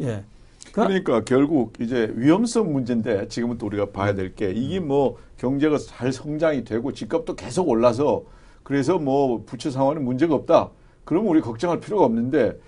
예. 0.00 0.24
그- 0.66 0.72
그러니까 0.72 1.22
결국 1.24 1.74
이제 1.80 2.10
위험성 2.16 2.72
문제인데 2.72 3.28
지금은 3.28 3.58
또 3.58 3.66
우리가 3.66 3.86
봐야 3.90 4.14
될 4.14 4.34
게 4.34 4.50
이게 4.52 4.80
뭐 4.80 5.18
경제가 5.36 5.76
잘 5.78 6.12
성장이 6.12 6.64
되고 6.64 6.92
집값도 6.92 7.34
계속 7.34 7.68
올라서 7.68 8.22
그래서 8.62 8.98
뭐 8.98 9.42
부채 9.44 9.70
상황은 9.70 10.02
문제가 10.04 10.34
없다. 10.34 10.70
그러면 11.04 11.30
우리 11.30 11.40
걱정할 11.42 11.78
필요가 11.80 12.04
없는데 12.06 12.58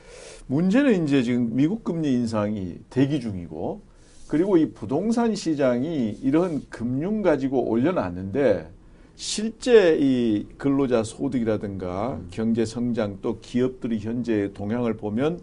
문제는 0.49 1.05
이제 1.05 1.23
지금 1.23 1.51
미국 1.55 1.83
금리 1.83 2.13
인상이 2.13 2.77
대기 2.91 3.21
중이고 3.21 3.81
그리고 4.29 4.57
이 4.57 4.71
부동산 4.71 5.35
시장이 5.35 6.19
이런 6.23 6.63
금융 6.71 7.23
가지고 7.23 7.69
올려놨는데 7.69 8.69
실제 9.17 9.97
이 10.01 10.47
근로자 10.59 11.05
소득이라든가 11.05 12.19
경제 12.31 12.65
성장 12.65 13.19
또 13.23 13.39
기업들이 13.41 13.99
현재 14.01 14.51
동향을 14.55 14.95
보면 14.95 15.41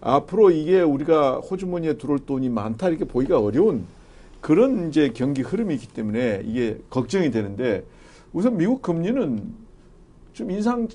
앞으로 0.00 0.50
이게 0.50 0.80
우리가 0.80 1.38
호주머니에 1.40 1.94
들어올 1.94 2.20
돈이 2.20 2.48
많다 2.48 2.88
이렇게 2.88 3.04
보기가 3.04 3.40
어려운 3.40 3.84
그런 4.40 4.88
이제 4.88 5.10
경기 5.14 5.42
흐름이 5.42 5.74
있기 5.74 5.88
때문에 5.88 6.42
이게 6.44 6.78
걱정이 6.90 7.30
되는데 7.30 7.84
우선 8.32 8.56
미국 8.56 8.82
금리는 8.82 9.42
좀 10.32 10.50
인상 10.50 10.86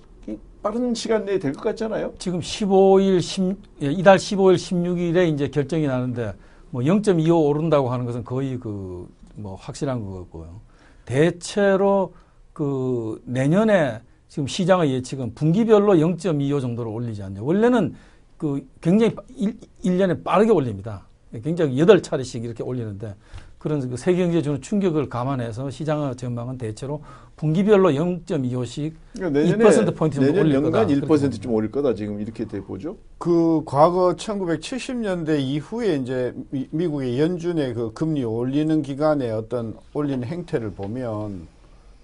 빠른 0.61 0.93
시간 0.93 1.25
내에 1.25 1.39
될 1.39 1.53
것 1.53 1.61
같잖아요. 1.63 2.13
지금 2.19 2.41
15일, 2.41 3.21
10, 3.21 3.55
예, 3.81 3.91
이달 3.91 4.17
15일, 4.17 4.55
16일에 4.55 5.33
이제 5.33 5.47
결정이 5.47 5.87
나는데 5.87 6.33
뭐 6.71 6.81
0.25 6.81 7.47
오른다고 7.47 7.89
하는 7.89 8.05
것은 8.05 8.23
거의 8.23 8.57
그 8.59 9.07
뭐 9.39 9.55
확실한 9.55 10.03
것 10.05 10.19
같고요. 10.19 10.61
대체로 11.05 12.13
그 12.53 13.21
내년에 13.25 14.01
지금 14.27 14.47
시장의 14.47 14.91
예측은 14.93 15.33
분기별로 15.33 15.95
0.25 15.95 16.61
정도로 16.61 16.91
올리지 16.91 17.23
않냐. 17.23 17.41
원래는 17.41 17.95
그 18.37 18.67
굉장히 18.81 19.15
일, 19.35 19.57
1년에 19.83 20.23
빠르게 20.23 20.51
올립니다. 20.51 21.07
굉장히 21.43 21.75
8차례씩 21.75 22.43
이렇게 22.43 22.63
올리는데 22.63 23.15
그런 23.59 23.87
그 23.89 23.97
세계 23.97 24.23
경제에 24.23 24.41
주는 24.41 24.61
충격을 24.61 25.09
감안해서 25.09 25.69
시장의 25.69 26.15
전망은 26.15 26.57
대체로 26.57 27.03
분기별로 27.35 27.91
0.25씩 27.91 28.93
그러니까 29.13 29.39
내년에 29.41 29.63
2% 29.65 29.95
포인트 29.95 30.15
정도 30.15 30.31
내년 30.31 30.45
올릴 30.45 30.55
연간 30.55 30.71
거다. 30.71 30.85
그렇게 30.87 31.05
1%좀 31.05 31.53
올릴 31.53 31.71
거다 31.71 31.93
지금 31.93 32.21
이렇게 32.21 32.45
돼 32.45 32.61
보죠. 32.61 32.95
그 33.17 33.61
과거 33.65 34.15
1970년대 34.15 35.41
이후에 35.41 35.97
이제 35.97 36.33
미, 36.51 36.67
미국의 36.71 37.19
연준의 37.19 37.73
그 37.73 37.91
금리 37.93 38.23
올리는 38.23 38.81
기간에 38.81 39.29
어떤 39.29 39.75
올리는 39.93 40.25
행태를 40.25 40.71
보면 40.71 41.47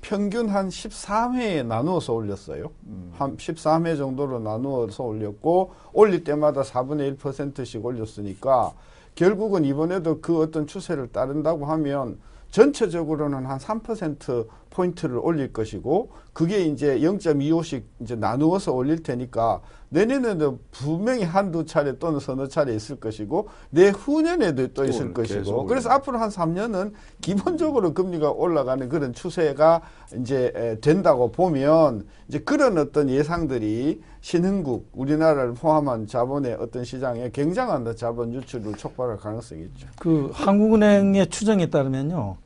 평균 0.01 0.49
한 0.49 0.67
13회에 0.67 1.65
나누어서 1.65 2.13
올렸어요. 2.13 2.69
음. 2.87 3.13
한 3.13 3.37
13회 3.37 3.97
정도로 3.97 4.39
나누어서 4.39 5.03
올렸고 5.05 5.71
올릴 5.93 6.25
때마다 6.25 6.63
4분의 6.63 7.17
1%씩 7.17 7.83
올렸으니까 7.83 8.73
결국은 9.15 9.65
이번에도 9.65 10.21
그 10.21 10.39
어떤 10.41 10.67
추세를 10.67 11.07
따른다고 11.07 11.65
하면 11.65 12.19
전체적으로는 12.51 13.45
한 13.45 13.57
3% 13.57 14.47
포인트를 14.69 15.17
올릴 15.17 15.51
것이고 15.51 16.11
그게 16.33 16.65
이제 16.65 16.99
0.25씩 16.99 17.83
이제 18.01 18.15
나누어서 18.15 18.73
올릴 18.73 19.03
테니까 19.03 19.61
내년에도 19.89 20.59
분명히 20.71 21.23
한두 21.23 21.65
차례 21.65 21.97
또는 21.97 22.19
서너 22.19 22.47
차례 22.47 22.75
있을 22.75 22.97
것이고 22.99 23.47
내후년에도 23.69 24.67
또 24.73 24.85
있을 24.85 25.13
것이고. 25.13 25.65
그래서 25.65 25.89
앞으로 25.89 26.17
한 26.17 26.29
3년은 26.29 26.93
기본적으로 27.21 27.93
금리가 27.93 28.31
올라가는 28.31 28.87
그런 28.89 29.13
추세가 29.13 29.81
이제 30.19 30.51
에, 30.55 30.79
된다고 30.79 31.31
보면 31.31 32.05
이제 32.27 32.39
그런 32.39 32.77
어떤 32.77 33.09
예상들이 33.09 34.01
신흥국 34.21 34.89
우리나라를 34.93 35.53
포함한 35.53 36.07
자본의 36.07 36.57
어떤 36.59 36.83
시장에 36.83 37.29
굉장한 37.31 37.95
자본 37.95 38.33
유출을 38.33 38.73
촉발할 38.73 39.17
가능성이 39.17 39.63
있죠. 39.63 39.87
그 39.99 40.31
한국은행의 40.33 41.27
추정에 41.27 41.69
따르면요, 41.69 42.37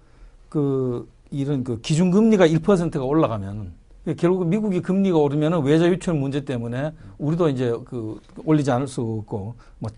그 0.49 1.07
이런 1.31 1.63
그 1.63 1.79
기준 1.79 2.11
금리가 2.11 2.47
1%가 2.47 3.03
올라가면 3.03 3.78
결국 4.17 4.47
미국이 4.47 4.81
금리가 4.81 5.17
오르면은 5.17 5.61
외자 5.61 5.87
유출 5.87 6.13
문제 6.13 6.45
때문에 6.45 6.93
우리도 7.17 7.49
이제 7.49 7.73
그 7.85 8.19
올리지 8.45 8.71
않을 8.71 8.87
수 8.87 9.01
없고 9.01 9.55
뭐 9.79 9.89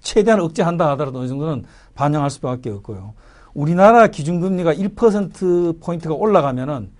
최대한 0.00 0.40
억제한다 0.40 0.90
하더라도 0.90 1.20
어느 1.20 1.28
정도는 1.28 1.64
반영할 1.94 2.30
수밖에 2.30 2.70
없고요. 2.70 3.14
우리나라 3.54 4.06
기준 4.06 4.40
금리가 4.40 4.74
1% 4.74 5.80
포인트가 5.80 6.14
올라가면은 6.14 6.90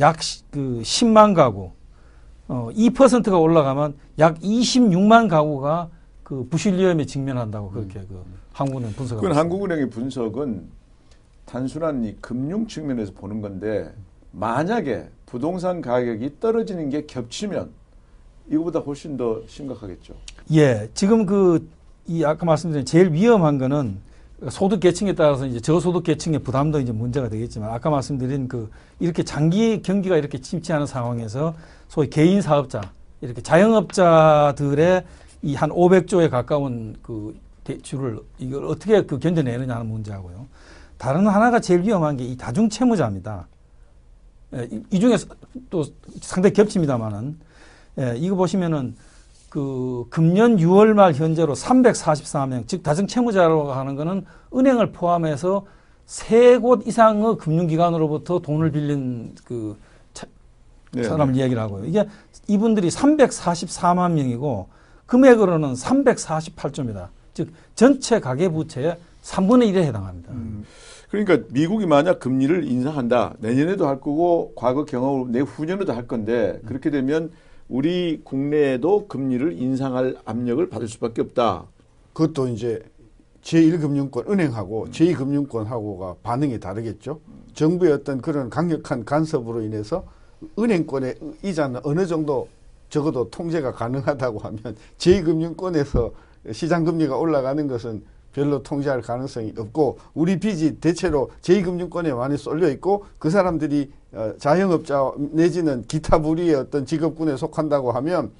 약 0.00 0.16
그 0.50 0.80
10만 0.82 1.34
가구, 1.34 1.72
어, 2.48 2.70
2%가 2.72 3.38
올라가면 3.38 3.94
약 4.18 4.38
26만 4.38 5.28
가구가 5.28 5.90
그 6.22 6.46
부실 6.48 6.76
위험에 6.76 7.04
직면한다고 7.04 7.70
그렇게 7.70 8.00
그 8.00 8.24
한국은행 8.52 8.92
분석하고 8.92 9.22
그건. 9.22 9.36
한국은행의 9.38 9.90
분석은 9.90 10.68
단순한 11.44 12.04
이 12.04 12.16
금융 12.20 12.66
측면에서 12.66 13.12
보는 13.12 13.40
건데 13.40 13.92
만약에 14.32 15.08
부동산 15.26 15.80
가격이 15.80 16.40
떨어지는 16.40 16.90
게 16.90 17.06
겹치면 17.06 17.70
이거보다 18.50 18.80
훨씬 18.80 19.16
더 19.16 19.40
심각하겠죠. 19.46 20.14
예, 20.52 20.88
지금 20.94 21.26
그 21.26 21.68
이 22.10 22.24
아까 22.24 22.46
말씀드린 22.46 22.86
제일 22.86 23.12
위험한 23.12 23.58
거는 23.58 23.98
소득 24.48 24.80
계층에 24.80 25.14
따라서 25.14 25.44
이제 25.44 25.60
저소득 25.60 26.04
계층의 26.04 26.38
부담도 26.38 26.80
이제 26.80 26.90
문제가 26.90 27.28
되겠지만 27.28 27.70
아까 27.70 27.90
말씀드린 27.90 28.48
그 28.48 28.70
이렇게 28.98 29.22
장기 29.22 29.82
경기가 29.82 30.16
이렇게 30.16 30.40
침체하는 30.40 30.86
상황에서 30.86 31.54
소위 31.88 32.08
개인 32.08 32.40
사업자 32.40 32.80
이렇게 33.20 33.42
자영업자들의 33.42 35.04
이 35.42 35.54
한 35.54 35.68
500조에 35.70 36.30
가까운 36.30 36.96
그 37.02 37.38
대출을 37.64 38.20
이걸 38.38 38.64
어떻게 38.64 39.02
그 39.04 39.18
견뎌내느냐 39.18 39.74
하는 39.74 39.86
문제하고요. 39.86 40.46
다른 40.96 41.26
하나가 41.26 41.60
제일 41.60 41.82
위험한 41.82 42.16
게 42.16 42.24
이 42.24 42.36
다중 42.38 42.70
채무자입니다. 42.70 43.46
예, 44.54 44.68
이- 44.70 44.82
이 44.92 45.00
중에 45.00 45.16
또 45.70 45.84
상당히 46.20 46.54
겹칩니다만은 46.54 47.36
예, 47.98 48.14
이거 48.16 48.36
보시면은 48.36 48.94
그 49.50 50.04
금년 50.10 50.56
6월 50.58 50.92
말 50.92 51.14
현재로 51.14 51.54
344명, 51.54 52.66
즉 52.66 52.82
다중 52.82 53.06
채무자라고 53.06 53.72
하는 53.72 53.96
거는 53.96 54.24
은행을 54.54 54.92
포함해서 54.92 55.64
세 56.06 56.58
곳 56.58 56.86
이상의 56.86 57.36
금융기관으로부터 57.36 58.38
돈을 58.40 58.70
빌린 58.72 59.34
그 59.44 59.76
차- 60.14 60.26
네. 60.92 61.02
사람을 61.04 61.36
이야기를 61.36 61.60
하고요. 61.60 61.84
이게 61.84 62.08
이분들이 62.46 62.88
344만 62.88 64.12
명이고 64.12 64.68
금액으로는 65.06 65.74
348조입니다. 65.74 67.08
즉 67.34 67.52
전체 67.74 68.20
가계 68.20 68.48
부채의 68.48 68.96
3분의 69.22 69.70
1에 69.72 69.82
해당합니다. 69.84 70.32
그러니까 71.10 71.38
미국이 71.50 71.86
만약 71.86 72.20
금리를 72.20 72.64
인상한다. 72.64 73.34
내년에도 73.38 73.86
할 73.86 74.00
거고 74.00 74.52
과거 74.54 74.84
경험으로 74.84 75.28
내후년에도 75.30 75.92
할 75.92 76.06
건데 76.06 76.60
그렇게 76.66 76.90
되면 76.90 77.30
우리 77.68 78.20
국내에도 78.24 79.06
금리를 79.08 79.60
인상할 79.60 80.16
압력을 80.24 80.66
받을 80.68 80.88
수밖에 80.88 81.22
없다. 81.22 81.64
그것도 82.12 82.48
이제 82.48 82.82
제1금융권 83.42 84.28
은행하고 84.28 84.88
제2금융권하고가 84.90 86.16
반응이 86.22 86.60
다르겠죠. 86.60 87.20
정부의 87.54 87.92
어떤 87.92 88.20
그런 88.20 88.50
강력한 88.50 89.04
간섭으로 89.04 89.62
인해서 89.62 90.04
은행권의 90.58 91.14
이자는 91.42 91.80
어느 91.84 92.06
정도 92.06 92.48
적어도 92.90 93.30
통제가 93.30 93.72
가능하다고 93.72 94.38
하면 94.40 94.76
제2금융권에서 94.98 96.12
시장 96.52 96.84
금리가 96.84 97.16
올라가는 97.16 97.66
것은 97.66 98.02
별로 98.38 98.62
통제할 98.62 99.02
가능성이 99.02 99.52
없고 99.58 99.98
우리 100.14 100.38
빚이 100.38 100.76
대체로 100.78 101.30
제2금융권에 101.42 102.14
많이 102.14 102.36
쏠려 102.36 102.68
있고 102.70 103.04
그 103.18 103.30
사람들이 103.30 103.90
어, 104.12 104.32
자영업자 104.38 105.12
내지는 105.32 105.84
기타 105.88 106.22
부리의 106.22 106.54
어떤 106.54 106.86
직업군에 106.86 107.36
속한다고 107.36 107.90
하면 107.92 108.30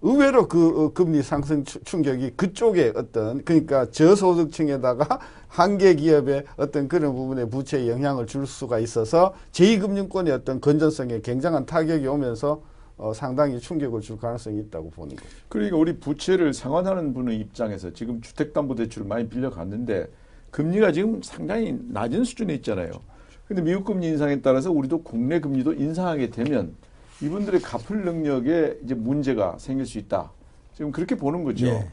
의외로 0.00 0.48
그 0.48 0.84
어, 0.86 0.92
금리 0.94 1.22
상승 1.22 1.62
추- 1.64 1.82
충격이 1.84 2.32
그쪽에 2.36 2.94
어떤 2.96 3.44
그러니까 3.44 3.90
저소득층에다가 3.90 5.20
한계 5.48 5.94
기업의 5.94 6.44
어떤 6.56 6.88
그런 6.88 7.14
부분에 7.14 7.44
부채에 7.44 7.88
영향을 7.88 8.26
줄 8.26 8.46
수가 8.46 8.78
있어서 8.78 9.34
제2금융권의 9.52 10.30
어떤 10.30 10.60
건전성에 10.60 11.20
굉장한 11.20 11.66
타격이 11.66 12.06
오면서 12.06 12.62
어, 12.96 13.12
상당히 13.12 13.58
충격을 13.58 14.00
줄 14.00 14.16
가능성이 14.16 14.60
있다고 14.60 14.90
보는 14.90 15.16
거죠. 15.16 15.28
그러니까 15.48 15.76
우리 15.76 15.98
부채를 15.98 16.52
상환하는 16.52 17.12
분의 17.12 17.38
입장에서 17.38 17.92
지금 17.92 18.20
주택담보대출을 18.20 19.06
많이 19.06 19.28
빌려갔는데 19.28 20.08
금리가 20.50 20.92
지금 20.92 21.20
상당히 21.22 21.76
낮은 21.88 22.24
수준에 22.24 22.54
있잖아요. 22.54 22.92
근데 23.48 23.60
미국 23.60 23.84
금리 23.84 24.06
인상에 24.06 24.40
따라서 24.40 24.70
우리도 24.70 25.02
국내 25.02 25.40
금리도 25.40 25.74
인상하게 25.74 26.30
되면 26.30 26.74
이분들의 27.20 27.60
갚을 27.60 28.04
능력에 28.04 28.78
이제 28.84 28.94
문제가 28.94 29.56
생길 29.58 29.86
수 29.86 29.98
있다. 29.98 30.30
지금 30.74 30.92
그렇게 30.92 31.16
보는 31.16 31.44
거죠. 31.44 31.66
예. 31.66 31.88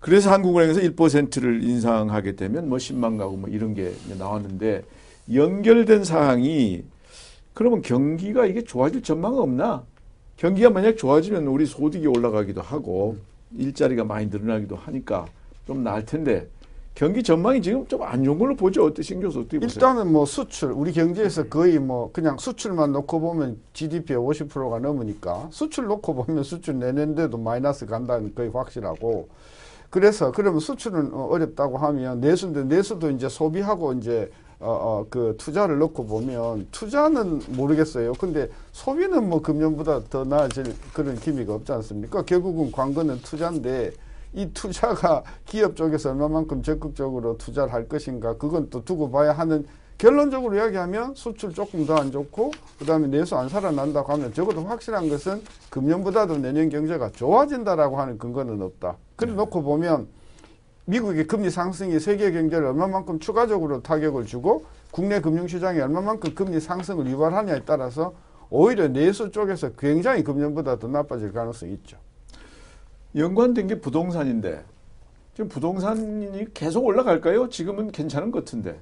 그래서 0.00 0.30
한국은행에서 0.32 0.80
1%를 0.80 1.64
인상하게 1.64 2.36
되면 2.36 2.68
뭐 2.68 2.78
10만 2.78 3.18
가구 3.18 3.36
뭐 3.36 3.50
이런 3.50 3.74
게 3.74 3.92
이제 4.06 4.14
나왔는데 4.14 4.84
연결된 5.32 6.04
사항이 6.04 6.84
그러면 7.58 7.82
경기가 7.82 8.46
이게 8.46 8.62
좋아질 8.62 9.02
전망은 9.02 9.36
없나? 9.40 9.82
경기가 10.36 10.70
만약 10.70 10.96
좋아지면 10.96 11.48
우리 11.48 11.66
소득이 11.66 12.06
올라가기도 12.06 12.60
하고 12.62 13.16
일자리가 13.56 14.04
많이 14.04 14.26
늘어나기도 14.26 14.76
하니까 14.76 15.26
좀 15.66 15.82
나을 15.82 16.04
텐데 16.06 16.46
경기 16.94 17.20
전망이 17.20 17.60
지금 17.60 17.84
좀 17.88 18.00
안 18.04 18.22
좋은 18.22 18.38
걸로 18.38 18.54
보죠. 18.54 18.84
어때 18.84 19.02
신 19.02 19.20
교수 19.20 19.40
어떻게 19.40 19.58
보세요? 19.58 19.74
일단은 19.74 20.12
뭐 20.12 20.24
수출 20.24 20.70
우리 20.70 20.92
경제에서 20.92 21.48
거의 21.48 21.80
뭐 21.80 22.12
그냥 22.12 22.38
수출만 22.38 22.92
놓고 22.92 23.18
보면 23.18 23.58
GDP의 23.72 24.20
50%가 24.20 24.78
넘으니까 24.78 25.48
수출 25.50 25.86
놓고 25.86 26.14
보면 26.14 26.44
수출 26.44 26.78
내년대도 26.78 27.38
마이너스 27.38 27.86
간다는 27.86 28.32
거의 28.36 28.50
확실하고 28.50 29.26
그래서 29.90 30.30
그러면 30.30 30.60
수출은 30.60 31.12
어, 31.12 31.24
어렵다고 31.24 31.76
하면 31.76 32.20
내수인데 32.20 32.62
내수도 32.64 33.10
이제 33.10 33.28
소비하고 33.28 33.94
이제 33.94 34.30
어, 34.60 34.70
어, 34.70 35.06
그 35.08 35.36
투자를 35.38 35.78
놓고 35.78 36.06
보면 36.06 36.66
투자는 36.72 37.42
모르겠어요. 37.50 38.12
근데 38.14 38.48
소비는 38.72 39.28
뭐 39.28 39.40
금년보다 39.40 40.04
더 40.10 40.24
나아질 40.24 40.74
그런 40.92 41.14
기미가 41.16 41.54
없지 41.54 41.72
않습니까? 41.72 42.22
결국은 42.22 42.72
광고는 42.72 43.20
투자인데 43.22 43.92
이 44.34 44.50
투자가 44.52 45.22
기업 45.46 45.76
쪽에서 45.76 46.10
얼마만큼 46.10 46.62
적극적으로 46.62 47.38
투자를 47.38 47.72
할 47.72 47.88
것인가 47.88 48.36
그건 48.36 48.68
또 48.68 48.84
두고 48.84 49.10
봐야 49.10 49.32
하는 49.32 49.64
결론적으로 49.96 50.54
이야기하면 50.56 51.14
수출 51.14 51.52
조금 51.52 51.84
더 51.86 51.96
안 51.96 52.10
좋고 52.12 52.52
그 52.78 52.84
다음에 52.84 53.08
내수 53.08 53.36
안 53.36 53.48
살아난다고 53.48 54.12
하면 54.12 54.32
적어도 54.32 54.62
확실한 54.64 55.08
것은 55.08 55.42
금년보다도 55.70 56.38
내년 56.38 56.68
경제가 56.68 57.10
좋아진다라고 57.10 57.98
하는 57.98 58.18
근거는 58.18 58.60
없다. 58.62 58.96
그래 59.16 59.32
놓고 59.32 59.62
보면 59.62 60.06
미국의 60.88 61.26
금리 61.26 61.50
상승이 61.50 62.00
세계 62.00 62.32
경제를 62.32 62.68
얼마만큼 62.68 63.18
추가적으로 63.20 63.82
타격을 63.82 64.24
주고 64.24 64.64
국내 64.90 65.20
금융시장이 65.20 65.78
얼마만큼 65.80 66.34
금리 66.34 66.58
상승을 66.58 67.06
유발하냐에 67.06 67.60
따라서 67.66 68.14
오히려 68.48 68.88
내수 68.88 69.30
쪽에서 69.30 69.72
굉장히 69.72 70.24
금년보다 70.24 70.78
더 70.78 70.88
나빠질 70.88 71.30
가능성이 71.32 71.74
있죠. 71.74 71.98
연관된 73.14 73.66
게 73.66 73.80
부동산인데 73.80 74.64
지금 75.34 75.48
부동산이 75.50 76.46
계속 76.54 76.86
올라갈까요? 76.86 77.50
지금은 77.50 77.92
괜찮은 77.92 78.30
것 78.30 78.46
같은데. 78.46 78.78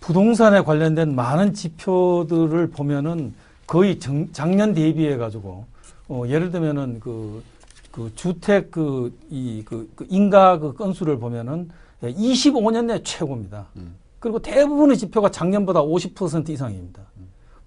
부동산에 0.00 0.60
관련된 0.60 1.14
많은 1.14 1.54
지표들을 1.54 2.68
보면은 2.70 3.32
거의 3.66 3.98
정- 3.98 4.28
작년 4.32 4.74
대비해 4.74 5.16
가지고 5.16 5.64
어, 6.08 6.24
예를 6.26 6.50
들면은 6.50 7.00
그, 7.00 7.42
그 7.90 8.12
주택 8.14 8.70
그이그 8.70 9.90
인가 10.08 10.58
그 10.58 10.74
건수를 10.74 11.18
보면은 11.18 11.70
25년 12.02 12.86
내 12.86 13.02
최고입니다. 13.02 13.68
그리고 14.20 14.38
대부분의 14.40 14.96
지표가 14.98 15.30
작년보다 15.30 15.80
50% 15.82 16.48
이상입니다. 16.50 17.02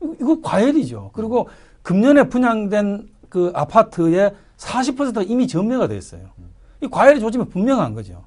이거- 0.01 0.15
이거 0.19 0.41
과열이죠. 0.41 1.12
그리고 1.13 1.49
금년에 1.84 2.29
분양된 2.29 3.10
그 3.29 3.51
아파트의 3.55 4.34
40%가 4.57 5.23
이미 5.23 5.47
전매가 5.47 5.88
됐어요. 5.88 6.29
이 6.81 6.88
과열의 6.88 7.19
조짐이 7.19 7.45
분명한 7.45 7.93
거죠. 7.93 8.23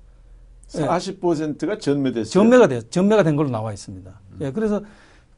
예. 0.77 0.87
40%가 0.87 1.79
전매됐어요. 1.79 2.31
전매가 2.31 2.69
돼 2.69 2.81
전매가 2.89 3.23
된 3.23 3.37
걸로 3.37 3.51
나와 3.51 3.73
있습니다. 3.73 4.11
예, 4.41 4.51
그래서 4.53 4.83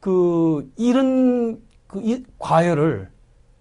그 0.01 0.71
이런 0.77 1.61
그 1.87 2.01
이, 2.03 2.23
과열을 2.39 3.09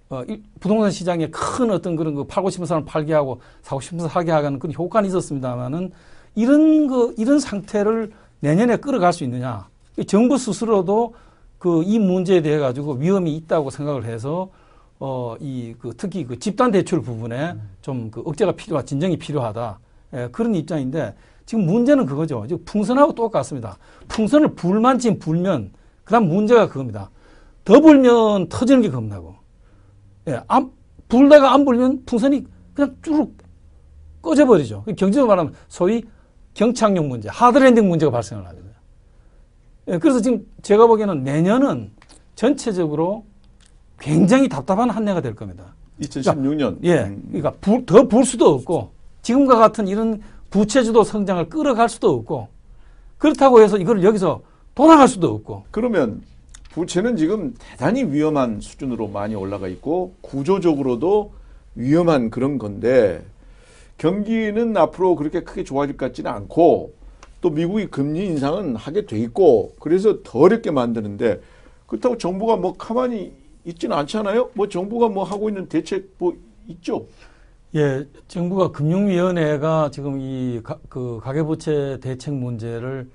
어, 0.09 0.23
이, 0.29 0.41
부동산 0.59 0.91
시장에 0.91 1.27
큰 1.31 1.71
어떤 1.71 1.95
그런 1.95 2.13
그 2.15 2.23
팔고 2.25 2.49
싶은 2.49 2.65
사람 2.65 2.85
팔게 2.85 3.13
하고 3.13 3.41
사고 3.63 3.81
싶은 3.81 3.99
사람 3.99 4.11
사게 4.11 4.31
하는 4.31 4.59
그런 4.59 4.73
효과는 4.73 5.07
있었습니다만은 5.09 5.91
이런 6.35 6.87
그 6.87 7.15
이런 7.17 7.39
상태를 7.39 8.11
내년에 8.41 8.77
끌어갈 8.77 9.13
수 9.13 9.23
있느냐? 9.23 9.67
이 9.97 10.05
정부 10.05 10.37
스스로도 10.37 11.15
그 11.57 11.83
이 11.83 11.97
문제에 11.97 12.41
대해 12.41 12.59
가지고 12.59 12.93
위험이 12.93 13.35
있다고 13.37 13.69
생각을 13.71 14.05
해서 14.05 14.49
어, 14.99 15.35
이 15.39 15.73
그 15.79 15.93
특히 15.97 16.23
그 16.25 16.37
집단 16.37 16.71
대출 16.71 17.01
부분에 17.01 17.55
좀그 17.81 18.21
억제가 18.25 18.51
필요하, 18.53 18.83
진정이 18.83 19.17
필요하다. 19.17 19.79
예, 20.13 20.29
그런 20.31 20.53
입장인데 20.55 21.15
지금 21.45 21.65
문제는 21.65 22.05
그거죠. 22.05 22.45
지금 22.47 22.63
풍선하고 22.65 23.13
똑같습니다. 23.15 23.77
풍선을 24.07 24.49
불만 24.55 24.99
지금 24.99 25.17
불면 25.19 25.71
그다음 26.03 26.27
문제가 26.27 26.67
그겁니다. 26.67 27.09
더 27.63 27.79
불면 27.81 28.47
터지는 28.47 28.81
게 28.83 28.89
겁나고, 28.89 29.35
예, 30.27 30.41
안, 30.47 30.71
불다가 31.07 31.53
안 31.53 31.65
불면 31.65 32.03
풍선이 32.05 32.45
그냥 32.73 32.95
쭉 33.01 33.33
꺼져버리죠. 34.21 34.83
경제적으로 34.97 35.27
말하면 35.27 35.53
소위 35.67 36.03
경착용 36.53 37.07
문제, 37.07 37.29
하드랜딩 37.29 37.87
문제가 37.87 38.11
발생을 38.11 38.45
합니다. 38.47 38.69
예, 39.87 39.97
그래서 39.97 40.19
지금 40.19 40.45
제가 40.61 40.87
보기에는 40.87 41.23
내년은 41.23 41.91
전체적으로 42.35 43.25
굉장히 43.99 44.49
답답한 44.49 44.89
한 44.89 45.07
해가 45.07 45.21
될 45.21 45.35
겁니다. 45.35 45.75
2016년. 46.01 46.77
예, 46.83 47.03
음, 47.03 47.23
그러니까 47.31 47.53
더볼 47.61 48.25
수도 48.25 48.49
없고 48.53 48.91
지금과 49.21 49.57
같은 49.57 49.87
이런 49.87 50.21
부채주도 50.49 51.03
성장을 51.03 51.49
끌어갈 51.49 51.87
수도 51.87 52.11
없고 52.11 52.47
그렇다고 53.17 53.61
해서 53.61 53.77
이걸 53.77 54.03
여기서 54.03 54.41
돌아갈 54.73 55.07
수도 55.07 55.33
없고 55.33 55.65
그러면 55.71 56.21
부채는 56.75 57.15
지금 57.15 57.53
대단히 57.57 58.03
위험한 58.03 58.59
수준으로 58.59 59.07
많이 59.07 59.33
올라가 59.33 59.69
있고 59.69 60.13
구조적으로도 60.19 61.31
위험한 61.75 62.29
그런 62.29 62.57
건데 62.57 63.23
경기는 63.97 64.75
앞으로 64.75 65.15
그렇게 65.15 65.41
크게 65.41 65.63
좋아질 65.63 65.95
것 65.95 66.07
같지는 66.07 66.29
않고 66.29 66.93
또 67.39 67.49
미국이 67.49 67.87
금리 67.87 68.25
인상은 68.25 68.75
하게 68.75 69.05
돼 69.05 69.17
있고 69.19 69.73
그래서 69.79 70.21
더 70.21 70.39
어렵게 70.39 70.71
만드는데 70.71 71.39
그렇다고 71.87 72.17
정부가 72.17 72.57
뭐 72.57 72.75
가만히 72.75 73.31
있지는 73.63 73.95
않잖아요. 73.95 74.49
뭐 74.53 74.67
정부가 74.67 75.07
뭐 75.07 75.23
하고 75.23 75.47
있는 75.47 75.69
대책 75.69 76.15
뭐 76.17 76.35
있죠. 76.67 77.07
예, 77.75 78.05
정부가 78.27 78.71
금융위원회가 78.71 79.91
지금 79.93 80.19
이그 80.19 81.21
가계부채 81.23 81.99
대책 82.01 82.33
문제를 82.33 83.09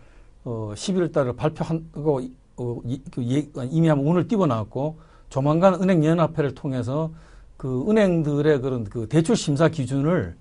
어 0.44 0.72
11월 0.74 1.12
달에 1.12 1.32
발표하고 1.32 2.22
어, 2.60 2.78
이, 2.84 3.00
그 3.10 3.24
예, 3.24 3.48
이미 3.70 3.88
한번 3.88 4.06
오늘 4.06 4.28
띄워 4.28 4.46
놨고 4.46 4.98
조만간 5.30 5.74
은행연합회를 5.82 6.54
통해서 6.54 7.10
그 7.56 7.86
은행들의 7.88 8.60
그런 8.60 8.84
그 8.84 9.08
대출 9.08 9.34
심사 9.34 9.68
기준을 9.68 10.36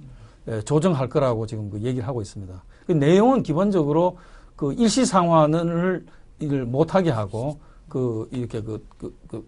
예, 0.49 0.61
조정할 0.61 1.07
거라고 1.07 1.45
지금 1.45 1.69
그 1.69 1.81
얘기를 1.81 2.05
하고 2.05 2.21
있습니다. 2.21 2.53
그 2.87 2.91
내용은 2.91 3.41
기본적으로 3.41 4.17
그 4.57 4.73
일시 4.73 5.05
상환을 5.05 6.05
이를 6.39 6.65
못하게 6.65 7.09
하고 7.09 7.59
그 7.87 8.27
이렇게 8.31 8.61
그, 8.61 8.85
그, 8.97 9.15
그, 9.29 9.47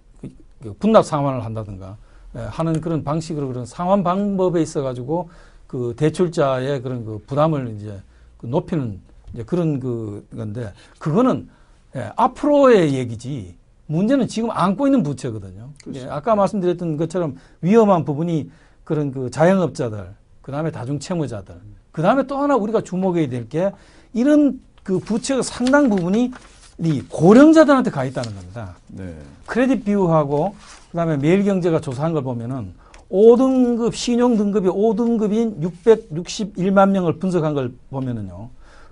그 0.64 0.74
분납 0.80 1.04
상환을 1.04 1.44
한다든가 1.44 1.98
예, 2.38 2.40
하는 2.40 2.80
그런 2.80 3.04
방식으로 3.04 3.50
그런 3.50 3.66
상환 3.66 4.02
방법에 4.02 4.62
있어 4.62 4.82
가지고 4.82 5.30
그 5.68 5.94
대출자의 5.98 6.82
그런 6.82 7.04
그 7.04 7.22
부담을 7.28 7.76
이제 7.76 8.02
그 8.38 8.46
높이는 8.46 9.02
이제 9.34 9.44
그런 9.44 9.82
그 9.82 10.26
건데 10.34 10.72
그거는 11.00 11.50
예, 11.95 12.12
앞으로의 12.15 12.93
얘기지 12.93 13.56
문제는 13.88 14.27
지금 14.27 14.49
안고 14.51 14.88
있는 14.88 15.04
부채거든요. 15.04 15.69
예, 15.95 16.06
아까 16.06 16.36
말씀드렸던 16.36 16.97
것처럼 16.97 17.36
위험한 17.62 18.06
부분이 18.06 18.49
그런 18.84 19.12
그 19.12 19.30
자영업자들 19.30 20.13
그 20.41 20.51
다음에 20.51 20.71
다중채무자들. 20.71 21.56
그 21.91 22.01
다음에 22.01 22.23
또 22.27 22.38
하나 22.38 22.56
우리가 22.56 22.82
주목해야 22.82 23.27
될 23.30 23.47
게 23.49 23.71
이런 24.13 24.62
그 24.84 24.99
부채의 24.99 25.43
상당 25.43 25.89
부분이 25.89 26.32
이 26.80 27.01
고령자들한테 27.10 27.91
가 27.91 28.06
있다는 28.06 28.34
겁니다. 28.34 28.75
네. 28.88 29.15
크레딧 29.45 29.86
비유하고 29.86 30.56
그 30.91 30.97
다음에 30.97 31.17
매일경제가 31.17 31.80
조사한 31.82 32.13
걸 32.13 32.23
보면은 32.23 32.73
5등급, 33.12 33.93
신용 33.93 34.38
등급이 34.38 34.69
5등급인 34.69 35.62
661만 35.62 36.89
명을 36.89 37.19
분석한 37.19 37.54
걸 37.54 37.73
보면은요. 37.89 38.49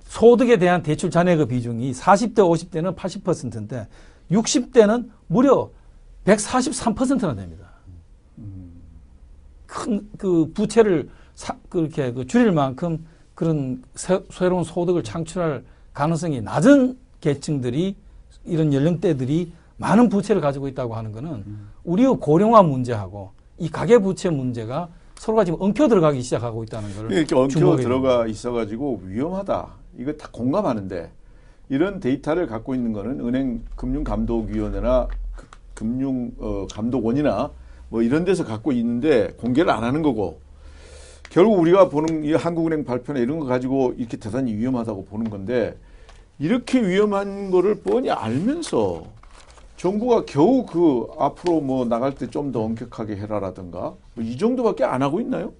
소득에 0.09 0.57
대한 0.57 0.81
대출 0.81 1.11
잔액의 1.11 1.47
비중이 1.47 1.91
40대, 1.91 2.37
50대는 2.37 2.95
80%인데 2.95 3.87
60대는 4.31 5.07
무려 5.27 5.69
143%나 6.25 7.35
됩니다. 7.35 7.69
큰 9.67 10.09
그 10.17 10.51
부채를 10.53 11.09
사, 11.35 11.55
그렇게 11.69 12.11
그 12.11 12.25
줄일 12.25 12.51
만큼 12.51 13.05
그런 13.35 13.83
새, 13.93 14.19
새로운 14.31 14.63
소득을 14.63 15.03
창출할 15.03 15.63
가능성이 15.93 16.41
낮은 16.41 16.97
계층들이 17.21 17.95
이런 18.45 18.73
연령대들이 18.73 19.53
많은 19.77 20.09
부채를 20.09 20.41
가지고 20.41 20.67
있다고 20.67 20.95
하는 20.95 21.11
것은 21.11 21.43
우리의 21.83 22.17
고령화 22.19 22.63
문제하고 22.63 23.31
이 23.59 23.69
가계 23.69 23.99
부채 23.99 24.31
문제가 24.31 24.89
서로가 25.19 25.45
지금 25.45 25.61
엉켜 25.61 25.87
들어가기 25.87 26.21
시작하고 26.23 26.63
있다는 26.63 26.95
걸 26.95 27.11
이렇게 27.11 27.35
엉켜 27.35 27.75
들어가 27.77 28.25
있어가지고 28.25 29.01
위험하다. 29.05 29.78
이거 29.99 30.13
다 30.13 30.29
공감하는데 30.31 31.11
이런 31.69 31.99
데이터를 31.99 32.47
갖고 32.47 32.73
있는 32.73 32.93
거는 32.93 33.19
은행 33.19 33.63
금융감독위원회나 33.75 35.07
그 35.35 35.45
금융 35.75 36.31
어, 36.39 36.65
감독원이나 36.71 37.51
뭐 37.89 38.01
이런 38.01 38.23
데서 38.25 38.43
갖고 38.45 38.71
있는데 38.71 39.33
공개를 39.37 39.69
안 39.71 39.83
하는 39.83 40.01
거고 40.01 40.39
결국 41.29 41.59
우리가 41.59 41.89
보는 41.89 42.23
이 42.23 42.33
한국은행 42.33 42.85
발표나 42.85 43.19
이런 43.19 43.39
거 43.39 43.45
가지고 43.45 43.93
이렇게 43.97 44.17
대단히 44.17 44.53
위험하다고 44.55 45.05
보는 45.05 45.29
건데 45.29 45.77
이렇게 46.39 46.81
위험한 46.81 47.51
거를 47.51 47.81
뻔히 47.81 48.09
알면서 48.09 49.03
정부가 49.77 50.25
겨우 50.25 50.65
그 50.65 51.07
앞으로 51.19 51.61
뭐 51.61 51.85
나갈 51.85 52.15
때 52.15 52.27
좀 52.27 52.51
더 52.51 52.61
엄격하게 52.61 53.15
해라라든가 53.17 53.79
뭐 54.15 54.23
이 54.23 54.37
정도밖에 54.37 54.83
안 54.85 55.01
하고 55.03 55.21
있나요? 55.21 55.53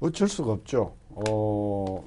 어쩔 0.00 0.28
수가 0.28 0.52
없죠. 0.52 0.94
어, 1.10 2.04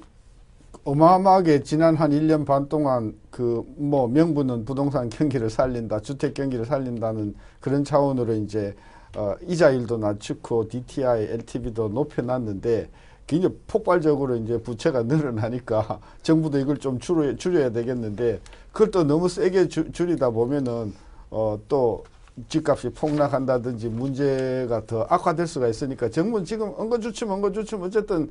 어마어마하게 0.84 1.62
지난 1.62 1.96
한 1.96 2.10
1년 2.10 2.44
반 2.44 2.68
동안 2.68 3.14
그 3.30 3.64
뭐 3.76 4.06
명분은 4.08 4.64
부동산 4.64 5.08
경기를 5.08 5.50
살린다, 5.50 6.00
주택 6.00 6.34
경기를 6.34 6.64
살린다는 6.64 7.34
그런 7.60 7.84
차원으로 7.84 8.34
이제 8.34 8.74
어, 9.16 9.34
이자율도 9.46 9.98
낮추고 9.98 10.68
DTI, 10.68 11.24
LTV도 11.24 11.88
높여놨는데 11.88 12.88
굉장히 13.26 13.56
폭발적으로 13.66 14.36
이제 14.36 14.58
부채가 14.60 15.04
늘어나니까 15.04 16.00
정부도 16.22 16.58
이걸 16.58 16.76
좀 16.76 16.98
줄여, 16.98 17.36
줄여야 17.36 17.70
되겠는데 17.70 18.40
그걸 18.72 18.90
또 18.90 19.04
너무 19.04 19.28
세게 19.28 19.68
주, 19.68 19.90
줄이다 19.92 20.30
보면은 20.30 20.92
어, 21.30 21.58
또 21.68 22.04
집값이 22.48 22.90
폭락한다든지 22.90 23.88
문제가 23.88 24.84
더 24.86 25.06
악화될 25.08 25.46
수가 25.46 25.68
있으니까 25.68 26.10
정부는 26.10 26.44
지금 26.44 26.72
엉거주춤 26.76 27.30
엉거주춤 27.30 27.82
어쨌든 27.82 28.30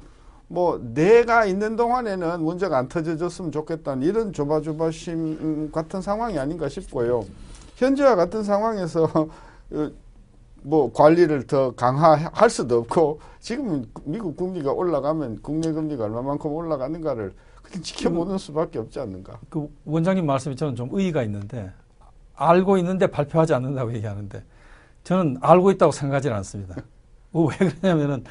뭐 0.53 0.79
내가 0.93 1.45
있는 1.45 1.75
동안에는 1.75 2.43
문제가 2.43 2.77
안 2.77 2.87
터져졌으면 2.87 3.51
좋겠다는 3.51 4.07
이런 4.07 4.31
조바조바심 4.31 5.71
같은 5.71 5.99
상황이 5.99 6.37
아닌가 6.37 6.69
싶고요. 6.69 7.25
현재와 7.75 8.15
같은 8.15 8.43
상황에서 8.43 9.05
어, 9.73 9.91
뭐 10.61 10.93
관리를 10.93 11.47
더 11.47 11.71
강화할 11.71 12.51
수도 12.51 12.77
없고 12.77 13.19
지금 13.39 13.83
미국 14.03 14.37
금리가 14.37 14.71
올라가면 14.71 15.39
국내 15.41 15.71
금리가 15.71 16.03
얼마만큼 16.03 16.51
올라가는가를 16.51 17.33
그냥 17.63 17.81
지켜보는 17.81 18.37
수밖에 18.37 18.77
없지 18.77 18.99
않는가. 18.99 19.39
그 19.49 19.67
원장님 19.85 20.23
말씀이 20.23 20.55
저는 20.55 20.75
좀 20.75 20.87
의의가 20.91 21.23
있는데 21.23 21.71
알고 22.35 22.77
있는데 22.77 23.07
발표하지 23.07 23.55
않는다고 23.55 23.91
얘기하는데 23.95 24.43
저는 25.03 25.37
알고 25.41 25.71
있다고 25.71 25.91
생각하지는 25.91 26.37
않습니다. 26.37 26.75
뭐 27.31 27.49
왜 27.59 27.69
그러냐면은 27.69 28.23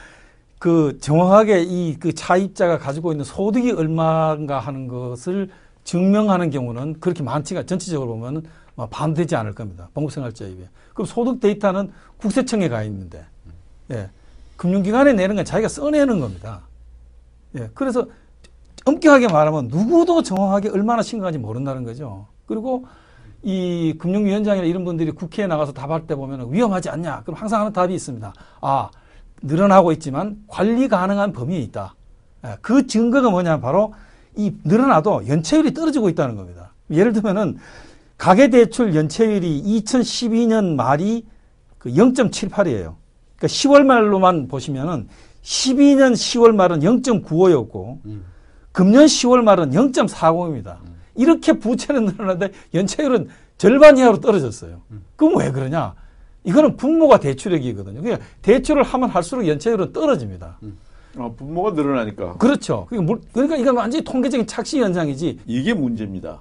그 0.62 0.96
정확하게 1.01 1.64
이 1.64 1.96
그 1.98 2.14
차입자가 2.14 2.79
가지고 2.79 3.11
있는 3.11 3.25
소득이 3.25 3.72
얼마인가 3.72 4.61
하는 4.61 4.87
것을 4.87 5.51
증명하는 5.83 6.51
경우는 6.51 7.01
그렇게 7.01 7.25
많지가 7.25 7.64
전체적으로 7.64 8.12
보면은 8.12 8.44
뭐 8.77 8.87
반되지 8.87 9.35
않을 9.35 9.57
겁니다. 9.57 9.88
봉급생활자입에. 9.92 10.68
그럼 10.94 11.07
소득 11.07 11.40
데이터는 11.40 11.90
국세청에 12.16 12.68
가 12.68 12.85
있는데, 12.85 13.25
예. 13.90 14.09
금융기관에 14.57 15.14
내는 15.14 15.35
건 15.35 15.44
자기가 15.44 15.68
써내는 15.68 16.20
겁니다. 16.20 16.61
예. 17.59 17.68
그래서 17.75 18.07
엄격하게 18.85 19.27
말하면 19.33 19.66
누구도 19.66 20.22
정확하게 20.22 20.68
얼마나 20.68 21.03
심각한지 21.03 21.40
모른다는 21.40 21.83
거죠. 21.83 22.29
그리고 22.46 22.87
이 23.42 23.96
금융위원장이나 23.98 24.64
이런 24.64 24.85
분들이 24.85 25.11
국회에 25.11 25.48
나가서 25.48 25.72
답할 25.72 26.07
때 26.07 26.14
보면 26.14 26.53
위험하지 26.53 26.88
않냐? 26.88 27.22
그럼 27.25 27.35
항상 27.35 27.62
하는 27.62 27.72
답이 27.72 27.92
있습니다. 27.92 28.33
아, 28.61 28.90
늘어나고 29.42 29.92
있지만 29.92 30.37
관리 30.46 30.88
가능한 30.88 31.33
범위에 31.33 31.59
있다. 31.59 31.94
예. 32.44 32.57
그 32.61 32.87
증거가 32.87 33.31
뭐냐면 33.31 33.61
바로 33.61 33.94
이 34.37 34.52
늘어나도 34.64 35.28
연체율이 35.28 35.74
떨어지고 35.74 36.09
있다는 36.09 36.37
겁니다. 36.37 36.72
예를 36.90 37.12
들면은 37.12 37.59
가계대출 38.18 38.94
연체율이 38.94 39.62
2012년 39.62 40.74
말이 40.74 41.26
그 41.78 41.90
0.78이에요. 41.90 42.94
그러니까 43.37 43.46
10월 43.46 43.85
말로만 43.85 44.48
보시면은 44.48 45.09
12년 45.42 46.12
10월 46.12 46.55
말은 46.55 46.81
0.95였고 46.81 47.98
음. 48.05 48.24
금년 48.70 49.07
10월 49.07 49.42
말은 49.42 49.70
0.40입니다. 49.72 50.76
이렇게 51.14 51.52
부채는 51.52 52.07
늘어나는데 52.07 52.52
연체율은 52.74 53.28
절반 53.59 53.98
이하로 53.98 54.20
떨어졌어요. 54.20 54.83
그럼 55.16 55.37
왜 55.37 55.50
그러냐? 55.50 55.94
이거는 56.44 56.76
분모가 56.76 57.20
대출액이거든요. 57.20 58.00
그러니까 58.02 58.24
대출을 58.42 58.83
하면 58.83 59.09
할수록 59.11 59.46
연체율은 59.46 59.92
떨어집니다. 59.92 60.59
아, 61.18 61.31
분모가 61.37 61.72
늘어나니까 61.72 62.37
그렇죠. 62.38 62.87
그러니까 62.88 63.57
이건 63.57 63.76
완전히 63.76 64.02
통계적인 64.02 64.46
착시 64.46 64.81
현상이지. 64.81 65.40
이게 65.46 65.74
문제입니다. 65.74 66.40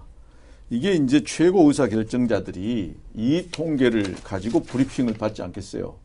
이게 0.69 0.93
이제 0.93 1.21
최고 1.25 1.67
의사 1.67 1.87
결정자들이 1.87 2.95
이 3.15 3.45
통계를 3.51 4.15
가지고 4.23 4.61
브리핑을 4.63 5.13
받지 5.15 5.41
않겠어요. 5.43 5.95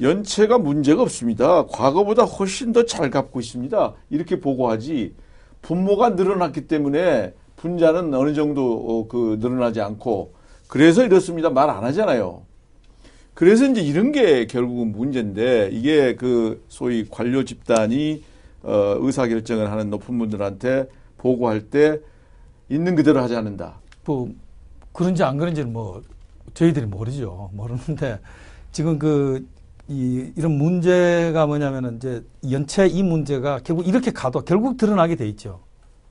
연체가 0.00 0.56
문제가 0.58 1.02
없습니다. 1.02 1.66
과거보다 1.66 2.24
훨씬 2.24 2.72
더 2.72 2.86
잘 2.86 3.10
갚고 3.10 3.38
있습니다. 3.40 3.92
이렇게 4.08 4.40
보고하지. 4.40 5.14
분모가 5.62 6.10
늘어났기 6.10 6.66
때문에 6.68 7.34
분자는 7.56 8.14
어느 8.14 8.32
정도 8.32 8.72
어, 8.72 9.08
그 9.08 9.36
늘어나지 9.40 9.82
않고 9.82 10.32
그래서 10.68 11.04
이렇습니다. 11.04 11.50
말 11.50 11.68
안 11.68 11.84
하잖아요. 11.84 12.42
그래서 13.40 13.64
이제 13.64 13.80
이런 13.80 14.12
게 14.12 14.44
결국은 14.44 14.92
문제인데 14.92 15.70
이게 15.72 16.14
그 16.14 16.62
소위 16.68 17.08
관료 17.08 17.42
집단이 17.42 18.22
어, 18.62 18.96
의사 18.98 19.26
결정을 19.26 19.72
하는 19.72 19.88
높은 19.88 20.18
분들한테 20.18 20.86
보고할 21.16 21.62
때 21.62 22.00
있는 22.68 22.94
그대로 22.94 23.22
하지 23.22 23.34
않는다. 23.34 23.76
뭐 24.04 24.30
그런지 24.92 25.24
안 25.24 25.38
그런지는 25.38 25.72
뭐 25.72 26.02
저희들이 26.52 26.84
모르죠. 26.84 27.48
모르는데 27.54 28.20
지금 28.72 28.98
그 28.98 29.48
이, 29.88 30.30
이런 30.36 30.52
문제가 30.58 31.46
뭐냐면은 31.46 31.96
이제 31.96 32.22
연체 32.50 32.86
이 32.88 33.02
문제가 33.02 33.60
결국 33.64 33.88
이렇게 33.88 34.10
가도 34.10 34.42
결국 34.42 34.76
드러나게 34.76 35.16
돼 35.16 35.26
있죠. 35.30 35.60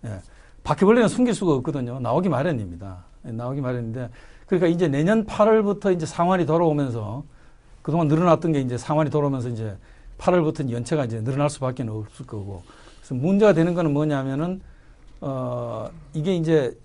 예. 0.03 0.19
바퀴벌레는 0.63 1.07
숨길 1.07 1.35
수가 1.35 1.53
없거든요. 1.53 1.99
나오기 1.99 2.27
마련입니다. 2.27 3.05
예, 3.27 3.31
나오기 3.31 3.61
마련인데 3.61 4.09
그러니까 4.49 4.67
이제 4.67 4.88
내년 4.88 5.27
8월부터 5.27 5.93
이제 5.93 6.07
상환이 6.07 6.47
돌아오면서 6.47 7.23
그동안 7.83 8.07
늘어났던 8.07 8.51
게 8.51 8.62
이제 8.62 8.79
상환이 8.79 9.12
돌아오면서 9.12 9.47
이제 9.49 9.77
8월부터 10.17 10.71
연체가 10.71 11.05
이제 11.05 11.23
늘어날 11.23 11.51
수밖에 11.51 11.83
없을 11.83 12.25
거고 12.25 12.63
그래서 12.97 13.13
문제가 13.13 13.53
되는 13.53 13.75
거는 13.75 13.93
뭐냐면은 13.93 14.59
어 15.21 15.88
이게 16.15 16.35
이제 16.35 16.75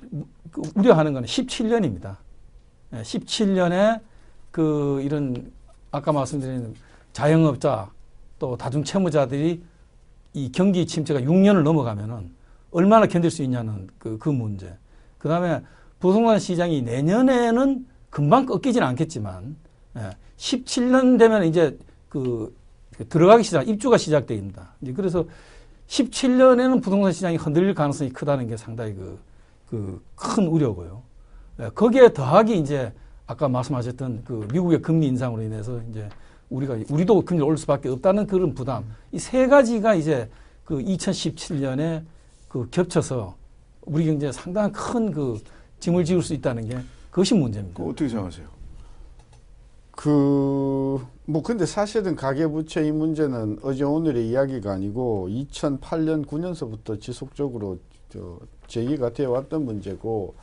그 0.50 0.60
우려하는 0.74 1.14
거는 1.14 1.26
17년입니다. 1.26 2.16
예, 2.92 3.00
17년에 3.00 4.00
그 4.50 5.00
이런 5.02 5.50
아까 5.90 6.12
말씀드린 6.12 6.74
자영업자 7.14 7.90
또 8.38 8.58
다중 8.58 8.84
채무자들이 8.84 9.64
이 10.34 10.52
경기 10.52 10.84
침체가 10.84 11.20
6년을 11.20 11.62
넘어가면은 11.62 12.30
얼마나 12.72 13.06
견딜 13.06 13.30
수 13.30 13.42
있냐는 13.42 13.88
그, 13.98 14.18
그 14.18 14.28
문제. 14.28 14.76
그 15.16 15.30
다음에 15.30 15.62
부동산 16.04 16.38
시장이 16.38 16.82
내년에는 16.82 17.86
금방 18.10 18.44
꺾이지는 18.44 18.86
않겠지만, 18.88 19.56
예, 19.96 20.10
17년 20.36 21.18
되면 21.18 21.44
이제 21.44 21.78
그, 22.10 22.54
그 22.94 23.08
들어가기 23.08 23.42
시작, 23.42 23.66
입주가 23.66 23.96
시작됩니다. 23.96 24.74
이제 24.82 24.92
그래서 24.92 25.24
17년에는 25.86 26.82
부동산 26.82 27.10
시장이 27.10 27.36
흔들릴 27.38 27.72
가능성이 27.72 28.10
크다는 28.10 28.46
게 28.48 28.58
상당히 28.58 28.92
그, 28.92 29.18
그 29.66 29.98
큰 30.14 30.46
우려고요. 30.46 31.02
예, 31.60 31.70
거기에 31.74 32.12
더하기 32.12 32.58
이제 32.58 32.92
아까 33.26 33.48
말씀하셨던 33.48 34.24
그 34.26 34.46
미국의 34.52 34.82
금리 34.82 35.06
인상으로 35.06 35.40
인해서 35.40 35.80
이제 35.88 36.06
우리가 36.50 36.76
우리도 36.90 37.22
금리를 37.22 37.46
올릴 37.46 37.56
수밖에 37.56 37.88
없다는 37.88 38.26
그런 38.26 38.52
부담 38.52 38.84
이 39.10 39.18
세 39.18 39.46
가지가 39.46 39.94
이제 39.94 40.28
그 40.66 40.80
2017년에 40.80 42.02
그 42.48 42.68
겹쳐서 42.70 43.36
우리 43.86 44.04
경제에 44.04 44.32
상당한 44.32 44.70
큰그 44.70 45.38
짐을 45.84 46.04
지을 46.04 46.22
수 46.22 46.32
있다는 46.32 46.66
게 46.66 46.78
그것이 47.10 47.34
문제입니다. 47.34 47.82
어떻게 47.82 48.08
생각하세요? 48.08 48.46
그, 49.90 50.98
뭐, 51.26 51.42
근데 51.42 51.66
사실은 51.66 52.16
가계부채 52.16 52.86
이 52.86 52.92
문제는 52.92 53.58
어제 53.62 53.84
오늘의 53.84 54.28
이야기가 54.28 54.72
아니고 54.72 55.28
2008년, 55.30 56.26
9년서부터 56.26 56.98
지속적으로 57.00 57.78
저 58.08 58.38
제기가 58.66 59.10
되어 59.10 59.30
왔던 59.30 59.64
문제고 59.66 60.34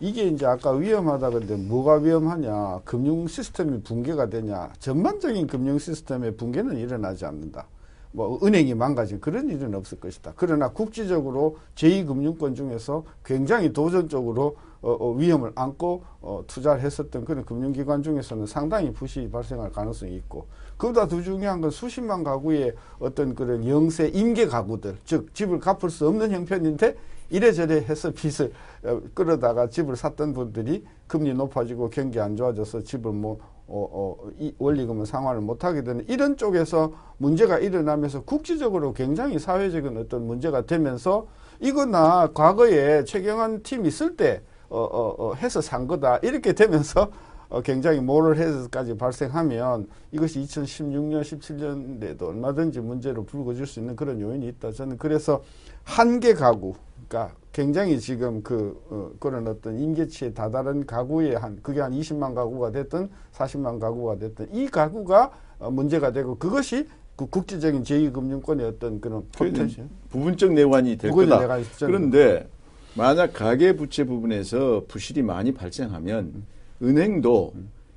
이게 0.00 0.24
이제 0.24 0.46
아까 0.46 0.72
위험하다 0.72 1.30
근데 1.30 1.56
뭐가 1.56 1.94
위험하냐. 1.94 2.80
금융 2.84 3.26
시스템이 3.26 3.82
붕괴가 3.82 4.28
되냐. 4.28 4.70
전반적인 4.78 5.46
금융 5.46 5.78
시스템의 5.78 6.36
붕괴는 6.36 6.76
일어나지 6.76 7.24
않는다. 7.24 7.66
뭐 8.12 8.38
은행이 8.42 8.74
망가진 8.74 9.20
그런 9.20 9.48
일은 9.48 9.74
없을 9.74 9.98
것이다. 9.98 10.34
그러나 10.36 10.68
국지적으로 10.68 11.58
제2금융권 11.74 12.54
중에서 12.54 13.04
굉장히 13.24 13.72
도전적으로 13.72 14.56
어, 14.82 14.92
어, 14.92 15.12
위험을 15.12 15.52
안고 15.54 16.02
어, 16.22 16.42
투자를 16.46 16.80
했었던 16.80 17.24
그런 17.24 17.44
금융기관 17.44 18.02
중에서는 18.02 18.46
상당히 18.46 18.92
부실이 18.92 19.30
발생할 19.30 19.72
가능성이 19.72 20.16
있고 20.16 20.46
그보다 20.76 21.06
더 21.06 21.20
중요한 21.20 21.60
건 21.60 21.70
수십만 21.70 22.24
가구의 22.24 22.74
어떤 22.98 23.34
그런 23.34 23.66
영세 23.68 24.08
임계 24.08 24.46
가구들 24.46 24.96
즉 25.04 25.34
집을 25.34 25.58
갚을 25.60 25.90
수 25.90 26.08
없는 26.08 26.32
형편인데 26.32 26.96
이래저래 27.28 27.76
해서 27.76 28.10
빚을 28.10 28.52
어, 28.84 29.00
끌어다가 29.14 29.68
집을 29.68 29.96
샀던 29.96 30.32
분들이 30.32 30.84
금리 31.06 31.34
높아지고 31.34 31.90
경기 31.90 32.18
안 32.18 32.36
좋아져서 32.36 32.82
집을 32.82 33.12
뭐 33.12 33.38
어, 33.72 33.88
어, 33.92 34.30
이 34.38 34.52
원리금은 34.58 35.04
상환을 35.04 35.42
못하게 35.42 35.84
되는 35.84 36.04
이런 36.08 36.36
쪽에서 36.36 36.92
문제가 37.18 37.58
일어나면서 37.58 38.22
국지적으로 38.22 38.92
굉장히 38.92 39.38
사회적인 39.38 39.96
어떤 39.96 40.26
문제가 40.26 40.62
되면서 40.62 41.28
이거나 41.60 42.30
과거에 42.34 43.04
최경환 43.04 43.62
팀이 43.62 43.86
있을 43.86 44.16
때 44.16 44.42
어, 44.70 44.78
어, 44.80 45.14
어, 45.18 45.34
해서 45.34 45.60
산 45.60 45.86
거다 45.86 46.18
이렇게 46.18 46.52
되면서 46.52 47.10
어, 47.48 47.60
굉장히 47.60 48.00
모럴 48.00 48.36
해서까지 48.36 48.96
발생하면 48.96 49.88
이것이 50.12 50.40
2016년, 50.42 51.20
17년에도 51.22 52.22
얼마든지 52.28 52.78
문제로 52.80 53.24
불거질 53.24 53.66
수 53.66 53.80
있는 53.80 53.96
그런 53.96 54.20
요인이 54.20 54.46
있다. 54.46 54.70
저는 54.70 54.96
그래서 54.98 55.42
한 55.82 56.20
개 56.20 56.32
가구, 56.34 56.74
그러니까 57.08 57.34
굉장히 57.52 57.98
지금 57.98 58.42
그 58.44 58.80
어, 58.90 59.10
그런 59.18 59.48
어떤 59.48 59.76
임계치에 59.80 60.32
다다른 60.32 60.86
가구의 60.86 61.34
한 61.34 61.58
그게 61.62 61.80
한 61.80 61.90
20만 61.92 62.34
가구가 62.36 62.70
됐든 62.70 63.10
40만 63.32 63.80
가구가 63.80 64.16
됐든 64.18 64.54
이 64.54 64.68
가구가 64.68 65.32
어, 65.58 65.70
문제가 65.72 66.12
되고 66.12 66.36
그것이 66.38 66.86
그 67.16 67.26
국제적인 67.26 67.82
제2금융권의 67.82 68.62
어떤 68.68 69.00
그런 69.00 69.24
potential 69.32 69.88
부분적 70.10 70.52
내환이 70.52 70.96
될 70.96 71.10
거다. 71.26 71.40
그런데 71.88 72.48
만약 72.94 73.32
가계 73.32 73.76
부채 73.76 74.04
부분에서 74.04 74.84
부실이 74.88 75.22
많이 75.22 75.52
발생하면 75.52 76.44
은행도 76.82 77.52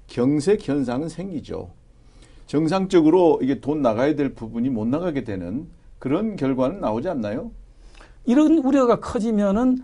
경색 0.08 0.68
현상은 0.68 1.10
생기죠. 1.10 1.72
정상적으로 2.46 3.40
이게 3.42 3.60
돈 3.60 3.82
나가야 3.82 4.16
될 4.16 4.34
부분이 4.34 4.70
못 4.70 4.86
나가게 4.88 5.24
되는 5.24 5.68
그런 5.98 6.36
결과는 6.36 6.82
나오지 6.82 7.10
않나요? 7.10 7.52
이런 8.26 8.60
우려가 8.60 9.00
커지면은 9.00 9.78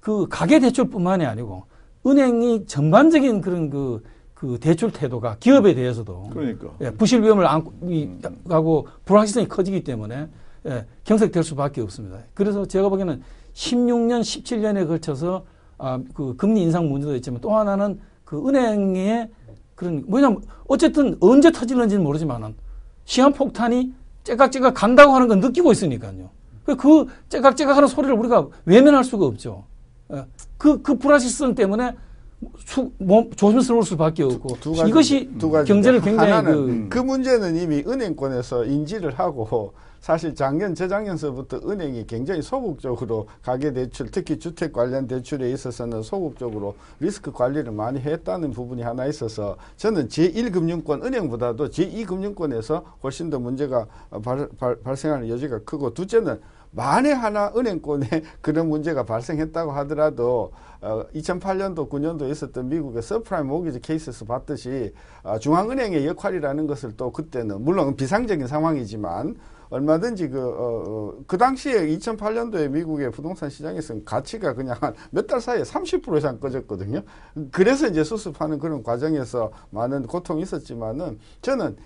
그 0.00 0.26
가계 0.28 0.60
대출뿐만이 0.60 1.26
아니고 1.26 1.64
은행이 2.06 2.66
전반적인 2.66 3.42
그런 3.42 3.68
그, 3.68 4.02
그 4.32 4.58
대출 4.58 4.90
태도가 4.90 5.36
기업에 5.38 5.74
대해서도 5.74 6.30
그러니까. 6.32 6.70
예, 6.80 6.90
부실 6.90 7.22
위험을 7.22 7.46
안고 7.46 7.74
이, 7.82 8.08
하고 8.48 8.88
불확실성이 9.04 9.46
커지기 9.48 9.84
때문에 9.84 10.28
예, 10.66 10.86
경색될 11.04 11.42
수밖에 11.42 11.82
없습니다. 11.82 12.18
그래서 12.32 12.64
제가 12.64 12.88
보기에는 12.88 13.22
16년, 13.54 14.20
17년에 14.20 14.86
걸쳐서 14.86 15.44
아, 15.78 15.98
그 16.14 16.36
금리 16.36 16.62
인상 16.62 16.88
문제도 16.88 17.14
있지만 17.16 17.40
또 17.40 17.54
하나는 17.56 18.00
그 18.24 18.46
은행의 18.46 19.30
그런 19.74 20.04
뭐냐면 20.06 20.42
어쨌든 20.68 21.16
언제 21.20 21.50
터질는지는 21.50 22.04
모르지만은 22.04 22.54
시한 23.04 23.32
폭탄이 23.32 23.92
째깍째깍 24.24 24.74
간다고 24.74 25.12
하는 25.14 25.26
건 25.26 25.40
느끼고 25.40 25.72
있으니까요. 25.72 26.28
그, 26.64 26.76
그 26.76 27.06
째깍째깍 27.30 27.76
하는 27.76 27.88
소리를 27.88 28.14
우리가 28.14 28.46
외면할 28.66 29.02
수가 29.02 29.24
없죠. 29.24 29.64
예, 30.12 30.24
그, 30.58 30.82
그 30.82 30.96
불확실성 30.96 31.54
때문에 31.54 31.96
수, 32.58 32.90
뭐, 32.98 33.28
조심스러울 33.34 33.82
수밖에 33.84 34.22
없고 34.22 34.56
두 34.60 34.72
가지, 34.72 34.88
이것이 34.90 35.30
두. 35.38 35.50
경제를 35.50 36.00
굉장히 36.00 36.42
그 36.42 36.88
그 36.88 36.98
문제는 36.98 37.56
이미 37.56 37.82
은행권에서 37.86 38.64
인지를 38.64 39.18
하고 39.18 39.72
사실 40.00 40.34
작년 40.34 40.74
재작년서부터 40.74 41.58
은행이 41.58 42.06
굉장히 42.06 42.40
소극적으로 42.40 43.28
가계 43.42 43.72
대출 43.72 44.10
특히 44.10 44.38
주택 44.38 44.72
관련 44.72 45.06
대출에 45.06 45.50
있어서는 45.52 46.02
소극적으로 46.02 46.74
리스크 47.00 47.30
관리를 47.30 47.70
많이 47.72 48.00
했다는 48.00 48.50
부분이 48.52 48.82
하나 48.82 49.04
있어서 49.06 49.56
저는 49.76 50.08
제1금융권 50.08 51.04
은행보다도 51.04 51.68
제2금융권에서 51.68 52.82
훨씬 53.02 53.28
더 53.28 53.38
문제가 53.38 53.86
발, 54.24 54.48
발, 54.58 54.76
발생하는 54.76 55.28
여지가 55.28 55.60
크고 55.64 55.92
둘째는 55.92 56.40
만에 56.72 57.12
하나 57.12 57.52
은행권에 57.54 58.06
그런 58.40 58.68
문제가 58.68 59.04
발생했다고 59.04 59.72
하더라도 59.72 60.52
어, 60.80 61.04
2008년도 61.14 61.90
9년도 61.90 62.30
있었던 62.30 62.68
미국의 62.70 63.02
subprime 63.02 63.48
mortgage 63.48 63.80
케이스에서 63.80 64.24
봤듯이 64.24 64.94
어, 65.22 65.38
중앙은행의 65.38 66.06
역할이라는 66.06 66.66
것을 66.66 66.96
또 66.96 67.12
그때는 67.12 67.62
물론 67.62 67.96
비상적인 67.96 68.46
상황이지만 68.46 69.36
얼마든지 69.70 70.28
그, 70.28 70.40
어, 70.40 70.84
어, 70.86 71.14
그 71.26 71.38
당시에 71.38 71.86
2008년도에 71.96 72.68
미국의 72.70 73.10
부동산 73.12 73.48
시장에서는 73.48 74.04
가치가 74.04 74.52
그냥 74.54 74.76
몇 75.10 75.26
달 75.26 75.40
사이에 75.40 75.62
30% 75.62 76.18
이상 76.18 76.40
꺼졌거든요. 76.40 77.02
그래서 77.52 77.86
이제 77.86 78.02
수습하는 78.02 78.58
그런 78.58 78.82
과정에서 78.82 79.52
많은 79.70 80.06
고통이 80.08 80.42
있었지만은 80.42 81.20
저는 81.40 81.76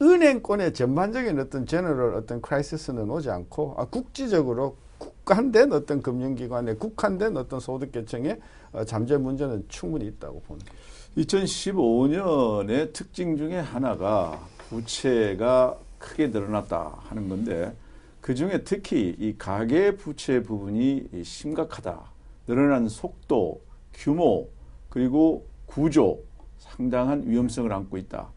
은행권의 0.00 0.72
전반적인 0.74 1.38
어떤 1.38 1.66
제너럴 1.66 2.14
어떤 2.14 2.40
크라이시스는 2.40 3.10
오지 3.10 3.30
않고 3.30 3.74
아, 3.76 3.84
국지적으로 3.86 4.76
국한된 4.98 5.72
어떤 5.72 6.00
금융기관에 6.00 6.74
국한된 6.74 7.36
어떤 7.36 7.60
소득계층의 7.60 8.40
어, 8.72 8.84
잠재 8.84 9.18
문제는 9.18 9.66
충분히 9.68 10.06
있다고 10.06 10.40
보는 10.40 10.64
거죠. 10.64 10.76
2015년의 11.16 12.92
특징 12.92 13.36
중에 13.36 13.58
하나가 13.58 14.38
부채가 14.70 15.76
크게 16.06 16.28
늘어났다 16.28 16.98
하는 17.08 17.28
건데 17.28 17.74
그 18.20 18.34
중에 18.34 18.62
특히 18.64 19.14
이 19.18 19.34
가계 19.36 19.96
부채 19.96 20.42
부분이 20.42 21.22
심각하다. 21.22 22.00
늘어난 22.46 22.88
속도, 22.88 23.60
규모, 23.92 24.48
그리고 24.88 25.46
구조 25.66 26.20
상당한 26.58 27.24
위험성을 27.26 27.72
안고 27.72 27.96
있다. 27.98 28.28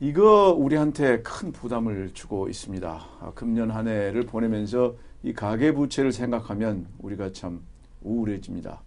이거 0.00 0.52
우리한테 0.52 1.22
큰 1.22 1.52
부담을 1.52 2.10
주고 2.12 2.48
있습니다. 2.48 2.88
아, 3.20 3.32
금년 3.34 3.70
한 3.70 3.88
해를 3.88 4.22
보내면서 4.22 4.94
이 5.22 5.32
가계 5.32 5.72
부채를 5.72 6.12
생각하면 6.12 6.86
우리가 6.98 7.32
참 7.32 7.60
우울해집니다. 8.02 8.80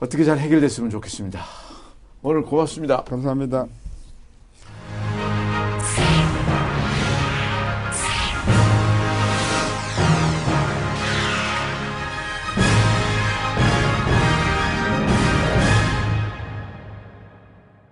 어떻게 0.00 0.24
잘 0.24 0.38
해결됐으면 0.38 0.90
좋겠습니다. 0.90 1.40
오늘 2.22 2.42
고맙습니다. 2.42 3.04
감사합니다. 3.04 3.81